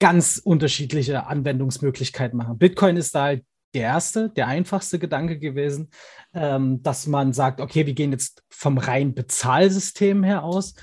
[0.02, 2.58] ganz unterschiedliche Anwendungsmöglichkeiten machen.
[2.58, 5.92] Bitcoin ist da halt der erste, der einfachste Gedanke gewesen,
[6.34, 10.74] ähm, dass man sagt, okay, wir gehen jetzt vom rein Bezahlsystem her aus.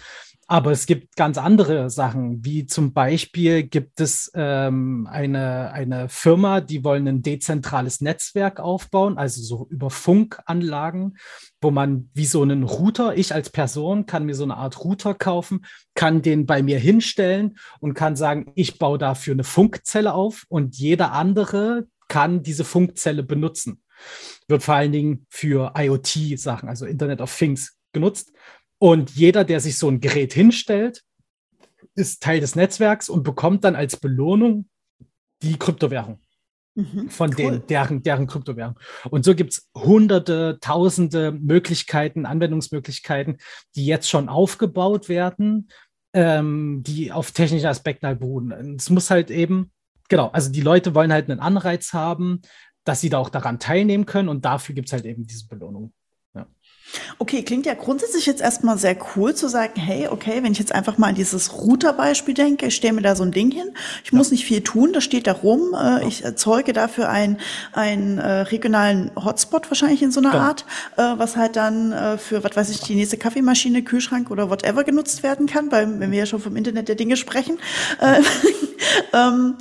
[0.50, 6.62] Aber es gibt ganz andere Sachen, wie zum Beispiel gibt es ähm, eine, eine Firma,
[6.62, 11.18] die wollen ein dezentrales Netzwerk aufbauen, also so über Funkanlagen,
[11.60, 15.12] wo man wie so einen Router, ich als Person kann mir so eine Art Router
[15.12, 20.46] kaufen, kann den bei mir hinstellen und kann sagen, ich baue dafür eine Funkzelle auf
[20.48, 23.82] und jeder andere kann diese Funkzelle benutzen.
[24.46, 28.32] Wird vor allen Dingen für IoT-Sachen, also Internet of Things genutzt.
[28.78, 31.02] Und jeder, der sich so ein Gerät hinstellt,
[31.94, 34.68] ist Teil des Netzwerks und bekommt dann als Belohnung
[35.42, 36.20] die Kryptowährung
[36.74, 37.36] mhm, von cool.
[37.36, 38.78] den, deren, deren Kryptowährung.
[39.10, 43.38] Und so gibt es hunderte, tausende Möglichkeiten, Anwendungsmöglichkeiten,
[43.74, 45.68] die jetzt schon aufgebaut werden,
[46.14, 48.76] ähm, die auf technischen Aspekten halt beruhen.
[48.76, 49.72] Es muss halt eben,
[50.08, 52.42] genau, also die Leute wollen halt einen Anreiz haben,
[52.84, 55.92] dass sie da auch daran teilnehmen können und dafür gibt es halt eben diese Belohnung.
[57.18, 60.72] Okay, klingt ja grundsätzlich jetzt erstmal sehr cool zu sagen, hey, okay, wenn ich jetzt
[60.72, 63.70] einfach mal an dieses Router-Beispiel denke, ich stelle mir da so ein Ding hin,
[64.04, 64.18] ich ja.
[64.18, 67.38] muss nicht viel tun, das steht da rum, äh, ich erzeuge dafür einen,
[67.72, 70.40] einen äh, regionalen Hotspot wahrscheinlich in so einer ja.
[70.40, 70.64] Art,
[70.96, 74.84] äh, was halt dann äh, für, was weiß ich, die nächste Kaffeemaschine, Kühlschrank oder whatever
[74.84, 77.58] genutzt werden kann, weil wenn wir ja schon vom Internet der Dinge sprechen.
[78.00, 78.22] Äh,
[79.12, 79.56] ähm,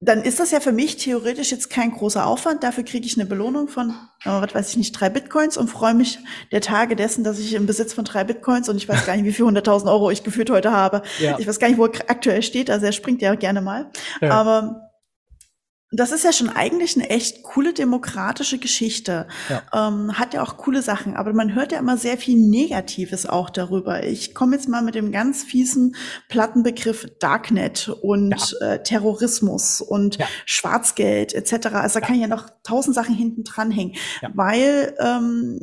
[0.00, 2.62] dann ist das ja für mich theoretisch jetzt kein großer Aufwand.
[2.62, 3.90] Dafür kriege ich eine Belohnung von,
[4.24, 6.20] äh, was weiß ich nicht, drei Bitcoins und freue mich
[6.52, 9.24] der Tage dessen, dass ich im Besitz von drei Bitcoins und ich weiß gar nicht,
[9.24, 11.02] wie viel hunderttausend Euro ich gefühlt heute habe.
[11.18, 11.36] Ja.
[11.38, 12.70] Ich weiß gar nicht, wo er aktuell steht.
[12.70, 13.90] Also er springt ja gerne mal.
[14.20, 14.30] Ja.
[14.30, 14.87] Aber
[15.90, 19.26] das ist ja schon eigentlich eine echt coole demokratische Geschichte.
[19.48, 19.88] Ja.
[19.88, 23.48] Ähm, hat ja auch coole Sachen, aber man hört ja immer sehr viel Negatives auch
[23.48, 24.04] darüber.
[24.04, 25.96] Ich komme jetzt mal mit dem ganz fiesen
[26.28, 28.72] Plattenbegriff Darknet und ja.
[28.72, 30.26] äh, Terrorismus und ja.
[30.44, 31.68] Schwarzgeld etc.
[31.72, 33.96] Also da kann ja noch tausend Sachen hinten dranhängen,
[34.34, 35.60] weil ähm,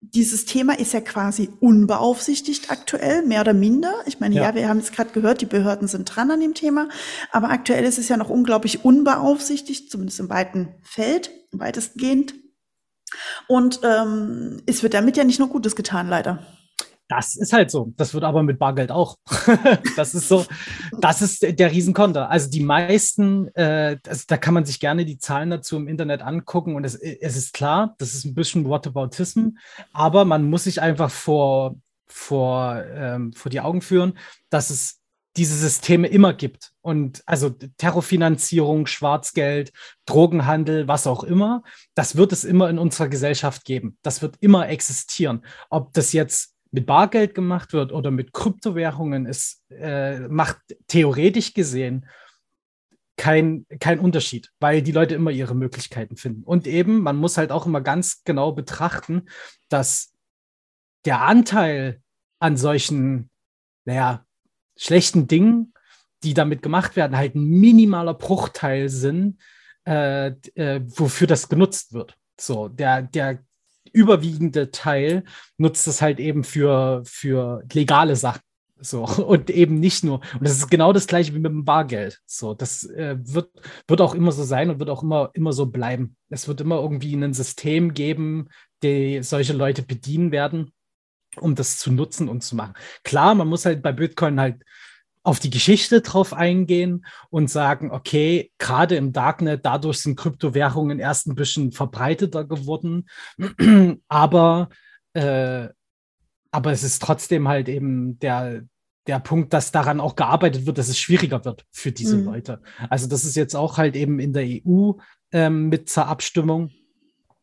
[0.00, 3.94] dieses Thema ist ja quasi unbeaufsichtigt aktuell, mehr oder minder.
[4.06, 6.54] Ich meine, ja, ja wir haben es gerade gehört, die Behörden sind dran an dem
[6.54, 6.88] Thema,
[7.32, 12.34] aber aktuell ist es ja noch unglaublich unbeaufsichtigt, zumindest im weiten Feld, weitestgehend.
[13.46, 16.46] Und ähm, es wird damit ja nicht nur Gutes getan, leider.
[17.10, 17.92] Das ist halt so.
[17.96, 19.18] Das wird aber mit Bargeld auch.
[19.96, 20.46] das ist so,
[21.00, 22.30] das ist der Riesenkonter.
[22.30, 26.22] Also die meisten, äh, das, da kann man sich gerne die Zahlen dazu im Internet
[26.22, 29.56] angucken und es, es ist klar, das ist ein bisschen Whataboutism,
[29.92, 31.74] aber man muss sich einfach vor,
[32.06, 34.16] vor, ähm, vor die Augen führen,
[34.48, 35.00] dass es
[35.36, 36.70] diese Systeme immer gibt.
[36.80, 39.72] Und also Terrorfinanzierung, Schwarzgeld,
[40.06, 41.64] Drogenhandel, was auch immer,
[41.96, 43.98] das wird es immer in unserer Gesellschaft geben.
[44.02, 45.44] Das wird immer existieren.
[45.70, 52.06] Ob das jetzt mit Bargeld gemacht wird oder mit Kryptowährungen, es äh, macht theoretisch gesehen
[53.16, 56.42] kein, kein Unterschied, weil die Leute immer ihre Möglichkeiten finden.
[56.42, 59.28] Und eben, man muss halt auch immer ganz genau betrachten,
[59.68, 60.14] dass
[61.04, 62.00] der Anteil
[62.38, 63.30] an solchen,
[63.84, 64.24] naja,
[64.76, 65.74] schlechten Dingen,
[66.22, 69.38] die damit gemacht werden, halt ein minimaler Bruchteil sind,
[69.86, 72.16] äh, äh, wofür das genutzt wird.
[72.40, 73.44] So, der, der
[73.92, 75.24] überwiegende Teil
[75.58, 78.40] nutzt es halt eben für, für legale Sachen.
[78.80, 80.20] So, und eben nicht nur.
[80.34, 82.20] Und das ist genau das gleiche wie mit dem Bargeld.
[82.26, 83.50] So, das äh, wird,
[83.86, 86.16] wird auch immer so sein und wird auch immer, immer so bleiben.
[86.30, 88.48] Es wird immer irgendwie ein System geben,
[88.82, 90.72] die solche Leute bedienen werden,
[91.36, 92.74] um das zu nutzen und zu machen.
[93.04, 94.62] Klar, man muss halt bei Bitcoin halt
[95.22, 101.26] auf die Geschichte drauf eingehen und sagen, okay, gerade im Darknet, dadurch sind Kryptowährungen erst
[101.26, 103.08] ein bisschen verbreiteter geworden,
[104.08, 104.70] aber,
[105.12, 105.68] äh,
[106.50, 108.62] aber es ist trotzdem halt eben der,
[109.06, 112.24] der Punkt, dass daran auch gearbeitet wird, dass es schwieriger wird für diese mhm.
[112.24, 112.62] Leute.
[112.88, 114.92] Also das ist jetzt auch halt eben in der EU
[115.32, 116.70] ähm, mit zur Abstimmung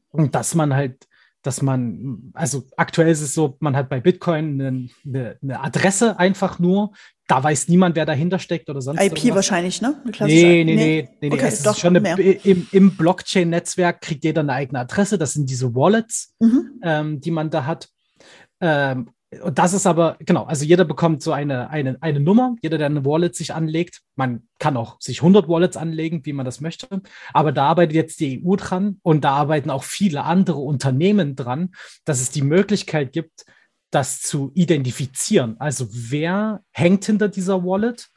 [0.09, 1.07] und dass man halt
[1.43, 6.19] dass man, also aktuell ist es so, man hat bei Bitcoin eine, eine, eine Adresse
[6.19, 6.91] einfach nur,
[7.27, 9.35] da weiß niemand, wer dahinter steckt oder sonst IP irgendwas.
[9.35, 10.01] wahrscheinlich, ne?
[10.19, 14.41] Nee, nee, nee, nee, nee, okay, es ist schon eine, im, im Blockchain-Netzwerk kriegt jeder
[14.41, 15.17] eine eigene Adresse.
[15.17, 16.79] Das sind diese Wallets, mhm.
[16.83, 17.89] ähm, die man da hat.
[18.61, 19.09] Ähm,
[19.41, 22.87] und das ist aber, genau, also jeder bekommt so eine, eine, eine Nummer, jeder, der
[22.87, 24.01] eine Wallet sich anlegt.
[24.15, 27.01] Man kann auch sich 100 Wallets anlegen, wie man das möchte.
[27.33, 31.71] Aber da arbeitet jetzt die EU dran und da arbeiten auch viele andere Unternehmen dran,
[32.05, 33.45] dass es die Möglichkeit gibt,
[33.91, 35.57] das zu identifizieren.
[35.59, 38.07] Also wer hängt hinter dieser Wallet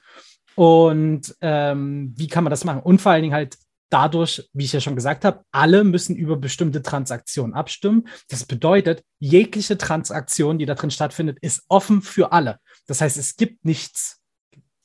[0.54, 2.82] und ähm, wie kann man das machen?
[2.82, 3.56] Und vor allen Dingen halt
[3.90, 8.08] dadurch, wie ich ja schon gesagt habe, alle müssen über bestimmte Transaktionen abstimmen.
[8.28, 12.58] Das bedeutet, jegliche Transaktion, die da drin stattfindet, ist offen für alle.
[12.86, 14.20] Das heißt, es gibt nichts,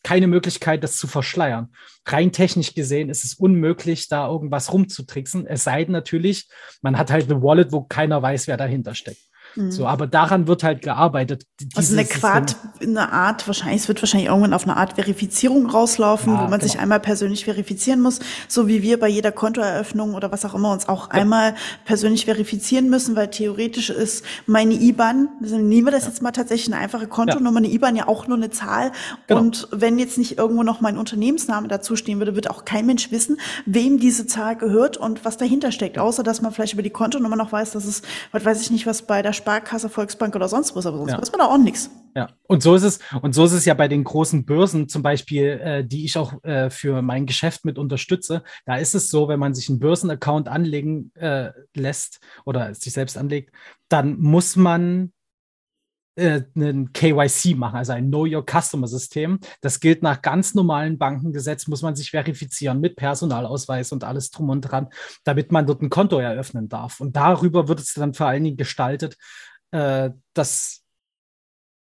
[0.04, 1.74] keine Möglichkeit, das zu verschleiern.
[2.06, 5.48] Rein technisch gesehen ist es unmöglich, da irgendwas rumzutricksen.
[5.48, 6.48] Es sei denn natürlich,
[6.82, 9.22] man hat halt eine Wallet, wo keiner weiß, wer dahinter steckt.
[9.56, 9.88] So, mhm.
[9.88, 11.46] aber daran wird halt gearbeitet.
[11.76, 16.34] Also eine Quart, eine Art, wahrscheinlich, es wird wahrscheinlich irgendwann auf eine Art Verifizierung rauslaufen,
[16.34, 16.64] ja, wo man genau.
[16.64, 20.74] sich einmal persönlich verifizieren muss, so wie wir bei jeder Kontoeröffnung oder was auch immer
[20.74, 21.22] uns auch ja.
[21.22, 26.10] einmal persönlich verifizieren müssen, weil theoretisch ist meine IBAN, also nehmen wir das ja.
[26.10, 28.92] jetzt mal tatsächlich eine einfache Kontonummer, eine IBAN ja auch nur eine Zahl.
[29.28, 29.40] Genau.
[29.40, 33.10] Und wenn jetzt nicht irgendwo noch mein Unternehmensname dazu stehen würde, wird auch kein Mensch
[33.12, 36.90] wissen, wem diese Zahl gehört und was dahinter steckt, außer dass man vielleicht über die
[36.90, 38.02] Kontonummer noch weiß, dass es,
[38.34, 41.22] was weiß ich nicht, was bei der Sparkasse, Volksbank oder sonst was, aber sonst ja.
[41.22, 41.92] weiß man da auch nichts.
[42.16, 45.04] Ja, und so ist es, und so ist es ja bei den großen Börsen, zum
[45.04, 48.42] Beispiel, äh, die ich auch äh, für mein Geschäft mit unterstütze.
[48.66, 53.20] Da ist es so, wenn man sich einen Börsenaccount anlegen äh, lässt oder sich selbst
[53.20, 53.54] anlegt,
[53.88, 55.12] dann muss man
[56.16, 59.40] äh, ein KYC machen, also ein Know Your Customer System.
[59.62, 64.50] Das gilt nach ganz normalen Bankengesetz, muss man sich verifizieren mit Personalausweis und alles drum
[64.50, 64.88] und dran,
[65.24, 67.00] damit man dort ein Konto eröffnen darf.
[67.00, 69.18] Und darüber wird es dann vor allen Dingen gestaltet,
[69.72, 70.82] äh, dass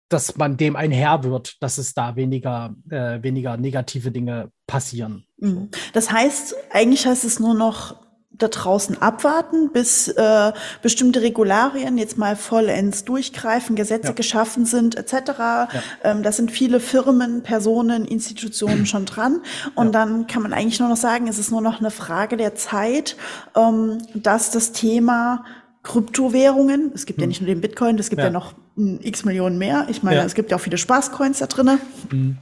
[0.08, 5.26] dass man dem ein Herr wird, dass es da weniger, äh, weniger negative Dinge passieren.
[5.38, 5.70] Mhm.
[5.94, 8.05] Das heißt, eigentlich heißt es nur noch
[8.38, 14.14] da draußen abwarten, bis äh, bestimmte Regularien jetzt mal vollends durchgreifen, Gesetze ja.
[14.14, 15.14] geschaffen sind, etc.
[15.38, 15.70] Ja.
[16.04, 19.42] Ähm, da sind viele Firmen, Personen, Institutionen schon dran.
[19.76, 19.92] Und ja.
[19.92, 23.16] dann kann man eigentlich nur noch sagen, es ist nur noch eine Frage der Zeit,
[23.56, 25.46] ähm, dass das Thema
[25.84, 27.24] Kryptowährungen, es gibt hm.
[27.24, 29.86] ja nicht nur den Bitcoin, es gibt ja, noch x Millionen mehr.
[29.90, 31.80] Ich meine, es gibt ja auch viele Spaßcoins da drinnen.
[32.10, 32.38] Hm.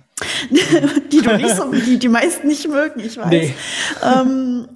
[1.11, 3.29] die du nicht so, die die meisten nicht mögen, ich weiß.
[3.29, 3.53] Nee.
[4.01, 4.67] Ähm,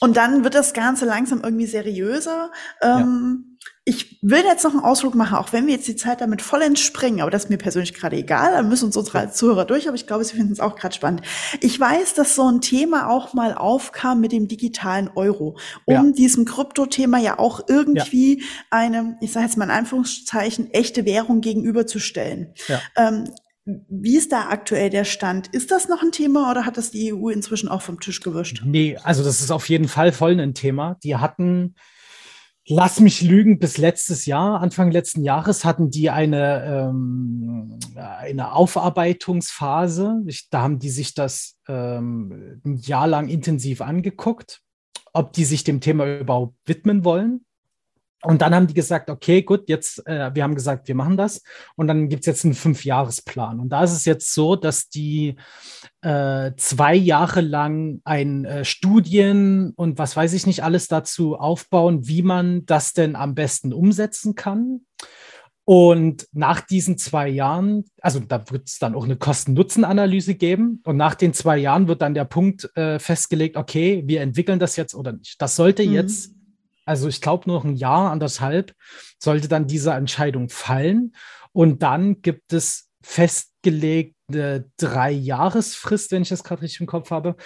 [0.00, 2.50] und dann wird das Ganze langsam irgendwie seriöser.
[2.82, 3.66] Ähm, ja.
[3.86, 6.62] Ich will jetzt noch einen Ausflug machen, auch wenn wir jetzt die Zeit damit voll
[6.62, 9.94] entspringen, aber das ist mir persönlich gerade egal, da müssen uns unsere Zuhörer durch, aber
[9.94, 11.20] ich glaube, sie finden es auch gerade spannend.
[11.60, 16.12] Ich weiß, dass so ein Thema auch mal aufkam mit dem digitalen Euro, um ja.
[16.12, 18.46] diesem Krypto-Thema ja auch irgendwie ja.
[18.70, 22.54] eine, ich sage jetzt mal in Anführungszeichen, echte Währung gegenüberzustellen.
[22.68, 22.80] Ja.
[22.96, 23.28] Ähm,
[23.64, 25.48] wie ist da aktuell der Stand?
[25.48, 28.62] Ist das noch ein Thema oder hat das die EU inzwischen auch vom Tisch gewischt?
[28.64, 30.98] Nee, also das ist auf jeden Fall voll ein Thema.
[31.02, 31.74] Die hatten,
[32.66, 40.22] lass mich lügen, bis letztes Jahr, Anfang letzten Jahres hatten die eine, ähm, eine Aufarbeitungsphase.
[40.26, 44.60] Ich, da haben die sich das ähm, ein Jahr lang intensiv angeguckt,
[45.14, 47.46] ob die sich dem Thema überhaupt widmen wollen.
[48.24, 51.42] Und dann haben die gesagt, okay, gut, jetzt, äh, wir haben gesagt, wir machen das.
[51.76, 53.60] Und dann gibt es jetzt einen Fünfjahresplan.
[53.60, 55.36] Und da ist es jetzt so, dass die
[56.00, 62.08] äh, zwei Jahre lang ein äh, Studien und was weiß ich nicht alles dazu aufbauen,
[62.08, 64.80] wie man das denn am besten umsetzen kann.
[65.66, 70.82] Und nach diesen zwei Jahren, also da wird es dann auch eine Kosten-Nutzen-Analyse geben.
[70.84, 74.76] Und nach den zwei Jahren wird dann der Punkt äh, festgelegt, okay, wir entwickeln das
[74.76, 75.40] jetzt oder nicht.
[75.40, 75.92] Das sollte mhm.
[75.92, 76.34] jetzt
[76.84, 78.74] also ich glaube noch ein Jahr, anderthalb,
[79.18, 81.14] sollte dann diese Entscheidung fallen.
[81.52, 87.36] Und dann gibt es festgelegte drei Jahresfrist, wenn ich das gerade richtig im Kopf habe,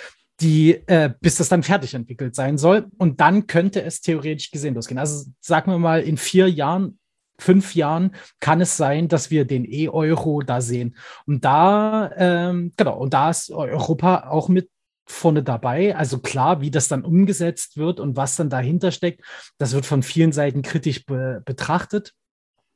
[0.40, 2.86] die, äh, bis das dann fertig entwickelt sein soll.
[2.96, 4.98] Und dann könnte es theoretisch gesehen losgehen.
[4.98, 6.98] Also sagen wir mal, in vier Jahren,
[7.40, 10.96] fünf Jahren kann es sein, dass wir den E-Euro da sehen.
[11.26, 14.70] Und da, ähm, genau, und da ist Europa auch mit
[15.10, 15.96] vorne dabei.
[15.96, 19.24] Also klar, wie das dann umgesetzt wird und was dann dahinter steckt,
[19.58, 22.12] das wird von vielen Seiten kritisch be betrachtet.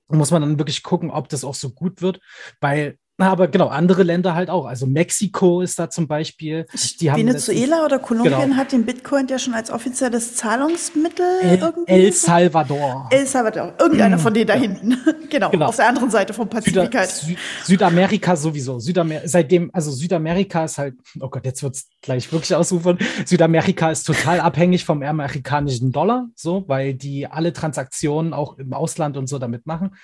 [0.09, 2.21] Muss man dann wirklich gucken, ob das auch so gut wird,
[2.61, 2.99] weil
[3.31, 4.67] aber genau, andere Länder halt auch.
[4.67, 6.67] Also Mexiko ist da zum Beispiel.
[7.01, 8.57] Venezuela oder Kolumbien genau.
[8.57, 11.93] hat den Bitcoin ja schon als offizielles Zahlungsmittel El, irgendwie.
[11.93, 13.09] El Salvador.
[13.11, 13.75] El Salvador.
[13.79, 14.97] Irgendeiner mm, von denen da hinten.
[15.31, 17.11] genau, genau, Auf der anderen Seite vom Pazifik halt.
[17.11, 18.79] Süd Südamerika sowieso.
[18.79, 22.99] Südamer seitdem, also Südamerika ist halt, oh Gott, jetzt wird es gleich wirklich ausufern.
[23.25, 29.17] Südamerika ist total abhängig vom amerikanischen Dollar, so, weil die alle Transaktionen auch im Ausland
[29.17, 29.97] und so damit machen.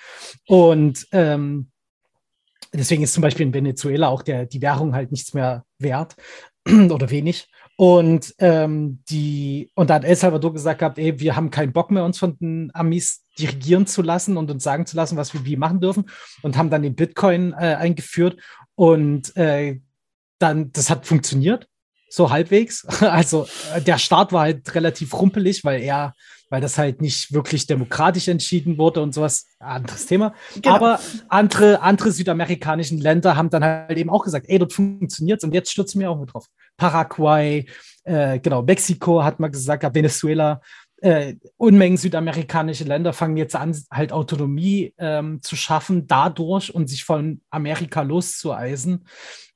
[0.47, 1.69] Und ähm,
[2.73, 6.15] Deswegen ist zum Beispiel in Venezuela auch der, die Währung halt nichts mehr wert
[6.67, 7.47] oder wenig.
[7.77, 11.91] Und ähm, die, und da hat El Salvador gesagt gehabt, ey, wir haben keinen Bock
[11.91, 15.45] mehr, uns von den Amis dirigieren zu lassen und uns sagen zu lassen, was wir
[15.45, 16.09] wie machen dürfen.
[16.41, 18.37] Und haben dann den Bitcoin äh, eingeführt.
[18.75, 19.79] Und äh,
[20.39, 21.67] dann, das hat funktioniert,
[22.09, 22.85] so halbwegs.
[23.01, 26.13] Also äh, der Start war halt relativ rumpelig, weil er
[26.49, 29.47] weil das halt nicht wirklich demokratisch entschieden wurde und sowas.
[29.59, 30.33] Anderes Thema.
[30.55, 30.75] Genau.
[30.75, 35.53] Aber andere, andere südamerikanischen Länder haben dann halt eben auch gesagt, ey, dort funktioniert's und
[35.53, 36.47] jetzt stürzen wir auch mit drauf.
[36.77, 37.65] Paraguay,
[38.03, 40.61] äh, genau, Mexiko hat man gesagt, Venezuela,
[41.01, 47.03] äh, Unmengen südamerikanische Länder fangen jetzt an, halt Autonomie ähm, zu schaffen dadurch und sich
[47.03, 49.05] von Amerika loszueisen,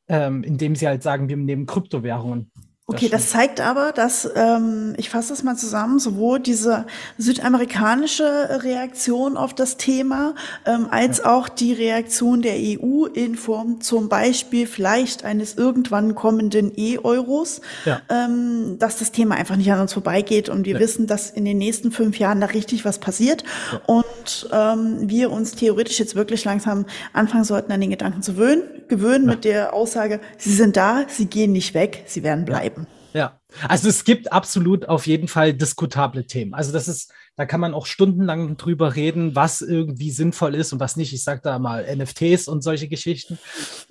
[0.08, 2.52] ähm, indem sie halt sagen, wir nehmen Kryptowährungen.
[2.94, 6.86] Okay, das, das zeigt aber, dass, ähm, ich fasse das mal zusammen, sowohl diese
[7.18, 11.34] südamerikanische Reaktion auf das Thema, ähm, als ja.
[11.34, 18.02] auch die Reaktion der EU in Form zum Beispiel vielleicht eines irgendwann kommenden E-Euros, ja.
[18.10, 20.80] ähm, dass das Thema einfach nicht an uns vorbeigeht und wir ja.
[20.80, 23.44] wissen, dass in den nächsten fünf Jahren da richtig was passiert
[23.86, 28.64] und ähm, wir uns theoretisch jetzt wirklich langsam anfangen sollten, an den Gedanken zu gewöhnen,
[28.88, 32.83] gewöhnen mit der Aussage, sie sind da, sie gehen nicht weg, sie werden bleiben.
[33.14, 36.54] Ja, also es gibt absolut auf jeden Fall diskutable Themen.
[36.54, 40.80] Also das ist, da kann man auch stundenlang drüber reden, was irgendwie sinnvoll ist und
[40.80, 41.14] was nicht.
[41.14, 43.38] Ich sage da mal NFTs und solche Geschichten.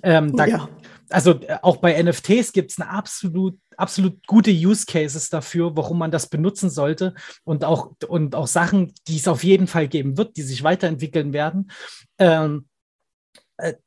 [0.03, 0.69] Ähm, da, ja.
[1.09, 5.99] Also äh, auch bei NFTs gibt es eine absolut, absolut gute Use Cases dafür, warum
[5.99, 10.17] man das benutzen sollte und auch, und auch Sachen, die es auf jeden Fall geben
[10.17, 11.71] wird, die sich weiterentwickeln werden.
[12.17, 12.72] Ähm, äh,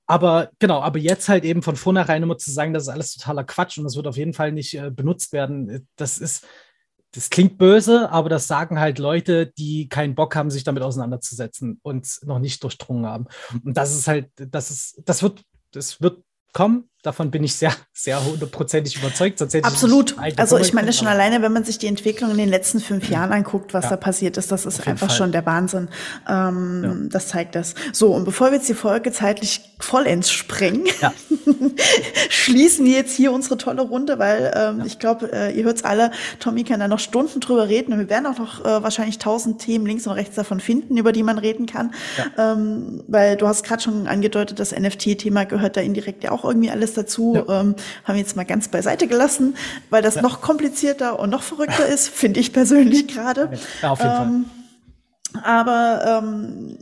[0.06, 3.44] aber genau, aber jetzt halt eben von vornherein immer zu sagen, das ist alles totaler
[3.44, 6.46] Quatsch und das wird auf jeden Fall nicht äh, benutzt werden, äh, das ist,
[7.12, 11.80] das klingt böse, aber das sagen halt Leute, die keinen Bock haben, sich damit auseinanderzusetzen
[11.82, 13.26] und noch nicht durchdrungen haben.
[13.64, 15.42] Und das ist halt, das ist, das wird,
[15.72, 16.88] das wird kommen.
[17.06, 19.40] Davon bin ich sehr, sehr hundertprozentig überzeugt.
[19.62, 20.16] Absolut.
[20.26, 23.08] Ich also ich meine schon alleine, wenn man sich die Entwicklung in den letzten fünf
[23.08, 23.90] Jahren anguckt, was ja.
[23.90, 25.16] da passiert ist, das ist einfach Fall.
[25.16, 25.86] schon der Wahnsinn.
[26.28, 27.08] Ähm, ja.
[27.08, 27.76] Das zeigt das.
[27.92, 31.12] So, und bevor wir jetzt die Folge zeitlich vollends sprengen, ja.
[32.28, 35.84] schließen wir jetzt hier unsere tolle Runde, weil ähm, ich glaube, äh, ihr hört es
[35.84, 39.18] alle, Tommy kann da noch Stunden drüber reden und wir werden auch noch äh, wahrscheinlich
[39.18, 41.94] tausend Themen links und rechts davon finden, über die man reden kann.
[42.36, 46.70] Ähm, weil du hast gerade schon angedeutet, das NFT-Thema gehört da indirekt ja auch irgendwie
[46.70, 47.34] alles dazu.
[47.34, 47.60] Ja.
[47.60, 47.74] Ähm,
[48.04, 49.56] haben wir jetzt mal ganz beiseite gelassen,
[49.90, 50.22] weil das ja.
[50.22, 53.50] noch komplizierter und noch verrückter ist, finde ich persönlich gerade.
[53.82, 54.44] Ja, auf jeden ähm,
[55.34, 55.42] Fall.
[55.42, 56.78] Aber ähm,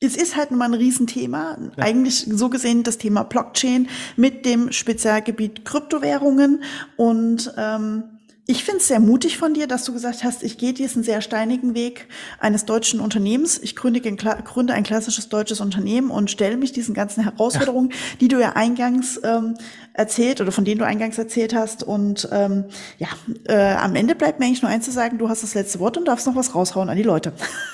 [0.00, 1.56] es ist halt nun mal ein Riesenthema.
[1.76, 1.84] Ja.
[1.84, 6.62] Eigentlich so gesehen das Thema Blockchain mit dem Spezialgebiet Kryptowährungen
[6.96, 8.04] und ähm,
[8.48, 11.20] ich finde es sehr mutig von dir, dass du gesagt hast, ich gehe diesen sehr
[11.20, 12.06] steinigen Weg
[12.38, 13.58] eines deutschen Unternehmens.
[13.58, 17.96] Ich gründe ein, gründe ein klassisches deutsches Unternehmen und stelle mich diesen ganzen Herausforderungen, ja.
[18.20, 19.56] die du ja eingangs ähm,
[19.94, 21.82] erzählt oder von denen du eingangs erzählt hast.
[21.82, 22.66] Und ähm,
[22.98, 23.08] ja,
[23.48, 25.96] äh, am Ende bleibt mir eigentlich nur eins zu sagen, du hast das letzte Wort
[25.96, 27.32] und darfst noch was raushauen an die Leute.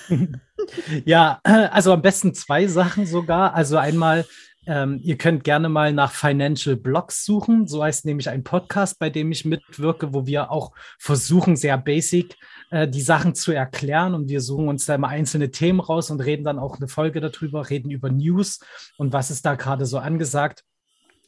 [1.04, 3.54] ja, also am besten zwei Sachen sogar.
[3.54, 4.24] Also einmal
[4.66, 7.66] ähm, ihr könnt gerne mal nach Financial Blogs suchen.
[7.66, 12.36] So heißt nämlich ein Podcast, bei dem ich mitwirke, wo wir auch versuchen, sehr basic
[12.70, 14.14] äh, die Sachen zu erklären.
[14.14, 17.20] Und wir suchen uns da immer einzelne Themen raus und reden dann auch eine Folge
[17.20, 18.60] darüber, reden über News
[18.96, 20.64] und was ist da gerade so angesagt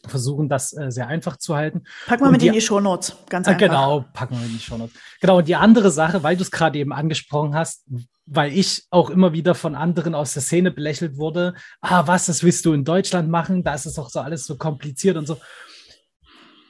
[0.07, 1.85] versuchen das äh, sehr einfach zu halten.
[2.07, 3.59] Packen wir mit die, in die Shownotes, ganz einfach.
[3.59, 4.95] Genau, packen wir in die Shownotes.
[5.21, 7.85] Genau, und die andere Sache, weil du es gerade eben angesprochen hast,
[8.27, 11.55] weil ich auch immer wieder von anderen aus der Szene belächelt wurde.
[11.81, 13.63] Ah, was, das willst du in Deutschland machen?
[13.63, 15.39] Da ist es doch so alles so kompliziert und so.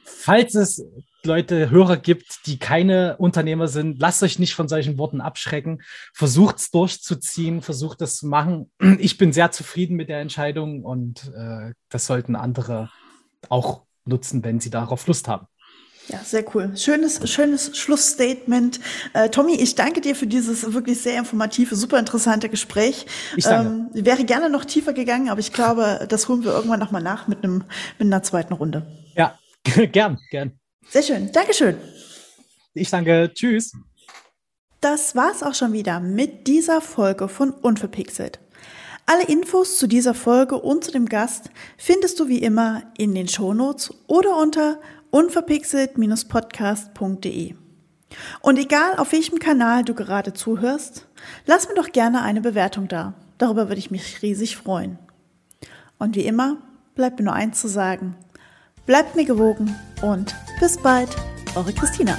[0.03, 0.83] Falls es
[1.23, 5.81] Leute, Hörer gibt, die keine Unternehmer sind, lasst euch nicht von solchen Worten abschrecken.
[6.13, 8.71] Versucht es durchzuziehen, versucht es zu machen.
[8.99, 12.89] Ich bin sehr zufrieden mit der Entscheidung und äh, das sollten andere
[13.49, 15.47] auch nutzen, wenn sie darauf Lust haben.
[16.07, 16.77] Ja, sehr cool.
[16.77, 18.79] Schönes, schönes Schlussstatement.
[19.13, 23.07] Äh, Tommy, ich danke dir für dieses wirklich sehr informative, super interessante Gespräch.
[23.35, 23.97] Ich danke.
[23.97, 27.27] Ähm, wäre gerne noch tiefer gegangen, aber ich glaube, das holen wir irgendwann nochmal nach
[27.27, 27.63] mit einem,
[27.97, 28.85] mit einer zweiten Runde.
[29.15, 29.39] Ja,
[29.91, 30.59] gern, gern.
[30.89, 31.31] Sehr schön.
[31.31, 31.77] Dankeschön.
[32.75, 33.31] Ich danke.
[33.33, 33.73] Tschüss.
[34.81, 38.39] Das war's auch schon wieder mit dieser Folge von Unverpixelt.
[39.07, 43.27] Alle Infos zu dieser Folge und zu dem Gast findest du wie immer in den
[43.27, 44.79] Shownotes oder unter
[45.11, 47.53] unverpixelt-podcast.de.
[48.41, 51.05] Und egal auf welchem Kanal du gerade zuhörst,
[51.45, 53.13] lass mir doch gerne eine Bewertung da.
[53.37, 54.97] Darüber würde ich mich riesig freuen.
[55.99, 56.57] Und wie immer
[56.95, 58.15] bleibt mir nur eins zu sagen.
[58.87, 61.15] Bleibt mir gewogen und bis bald,
[61.55, 62.17] eure Christina.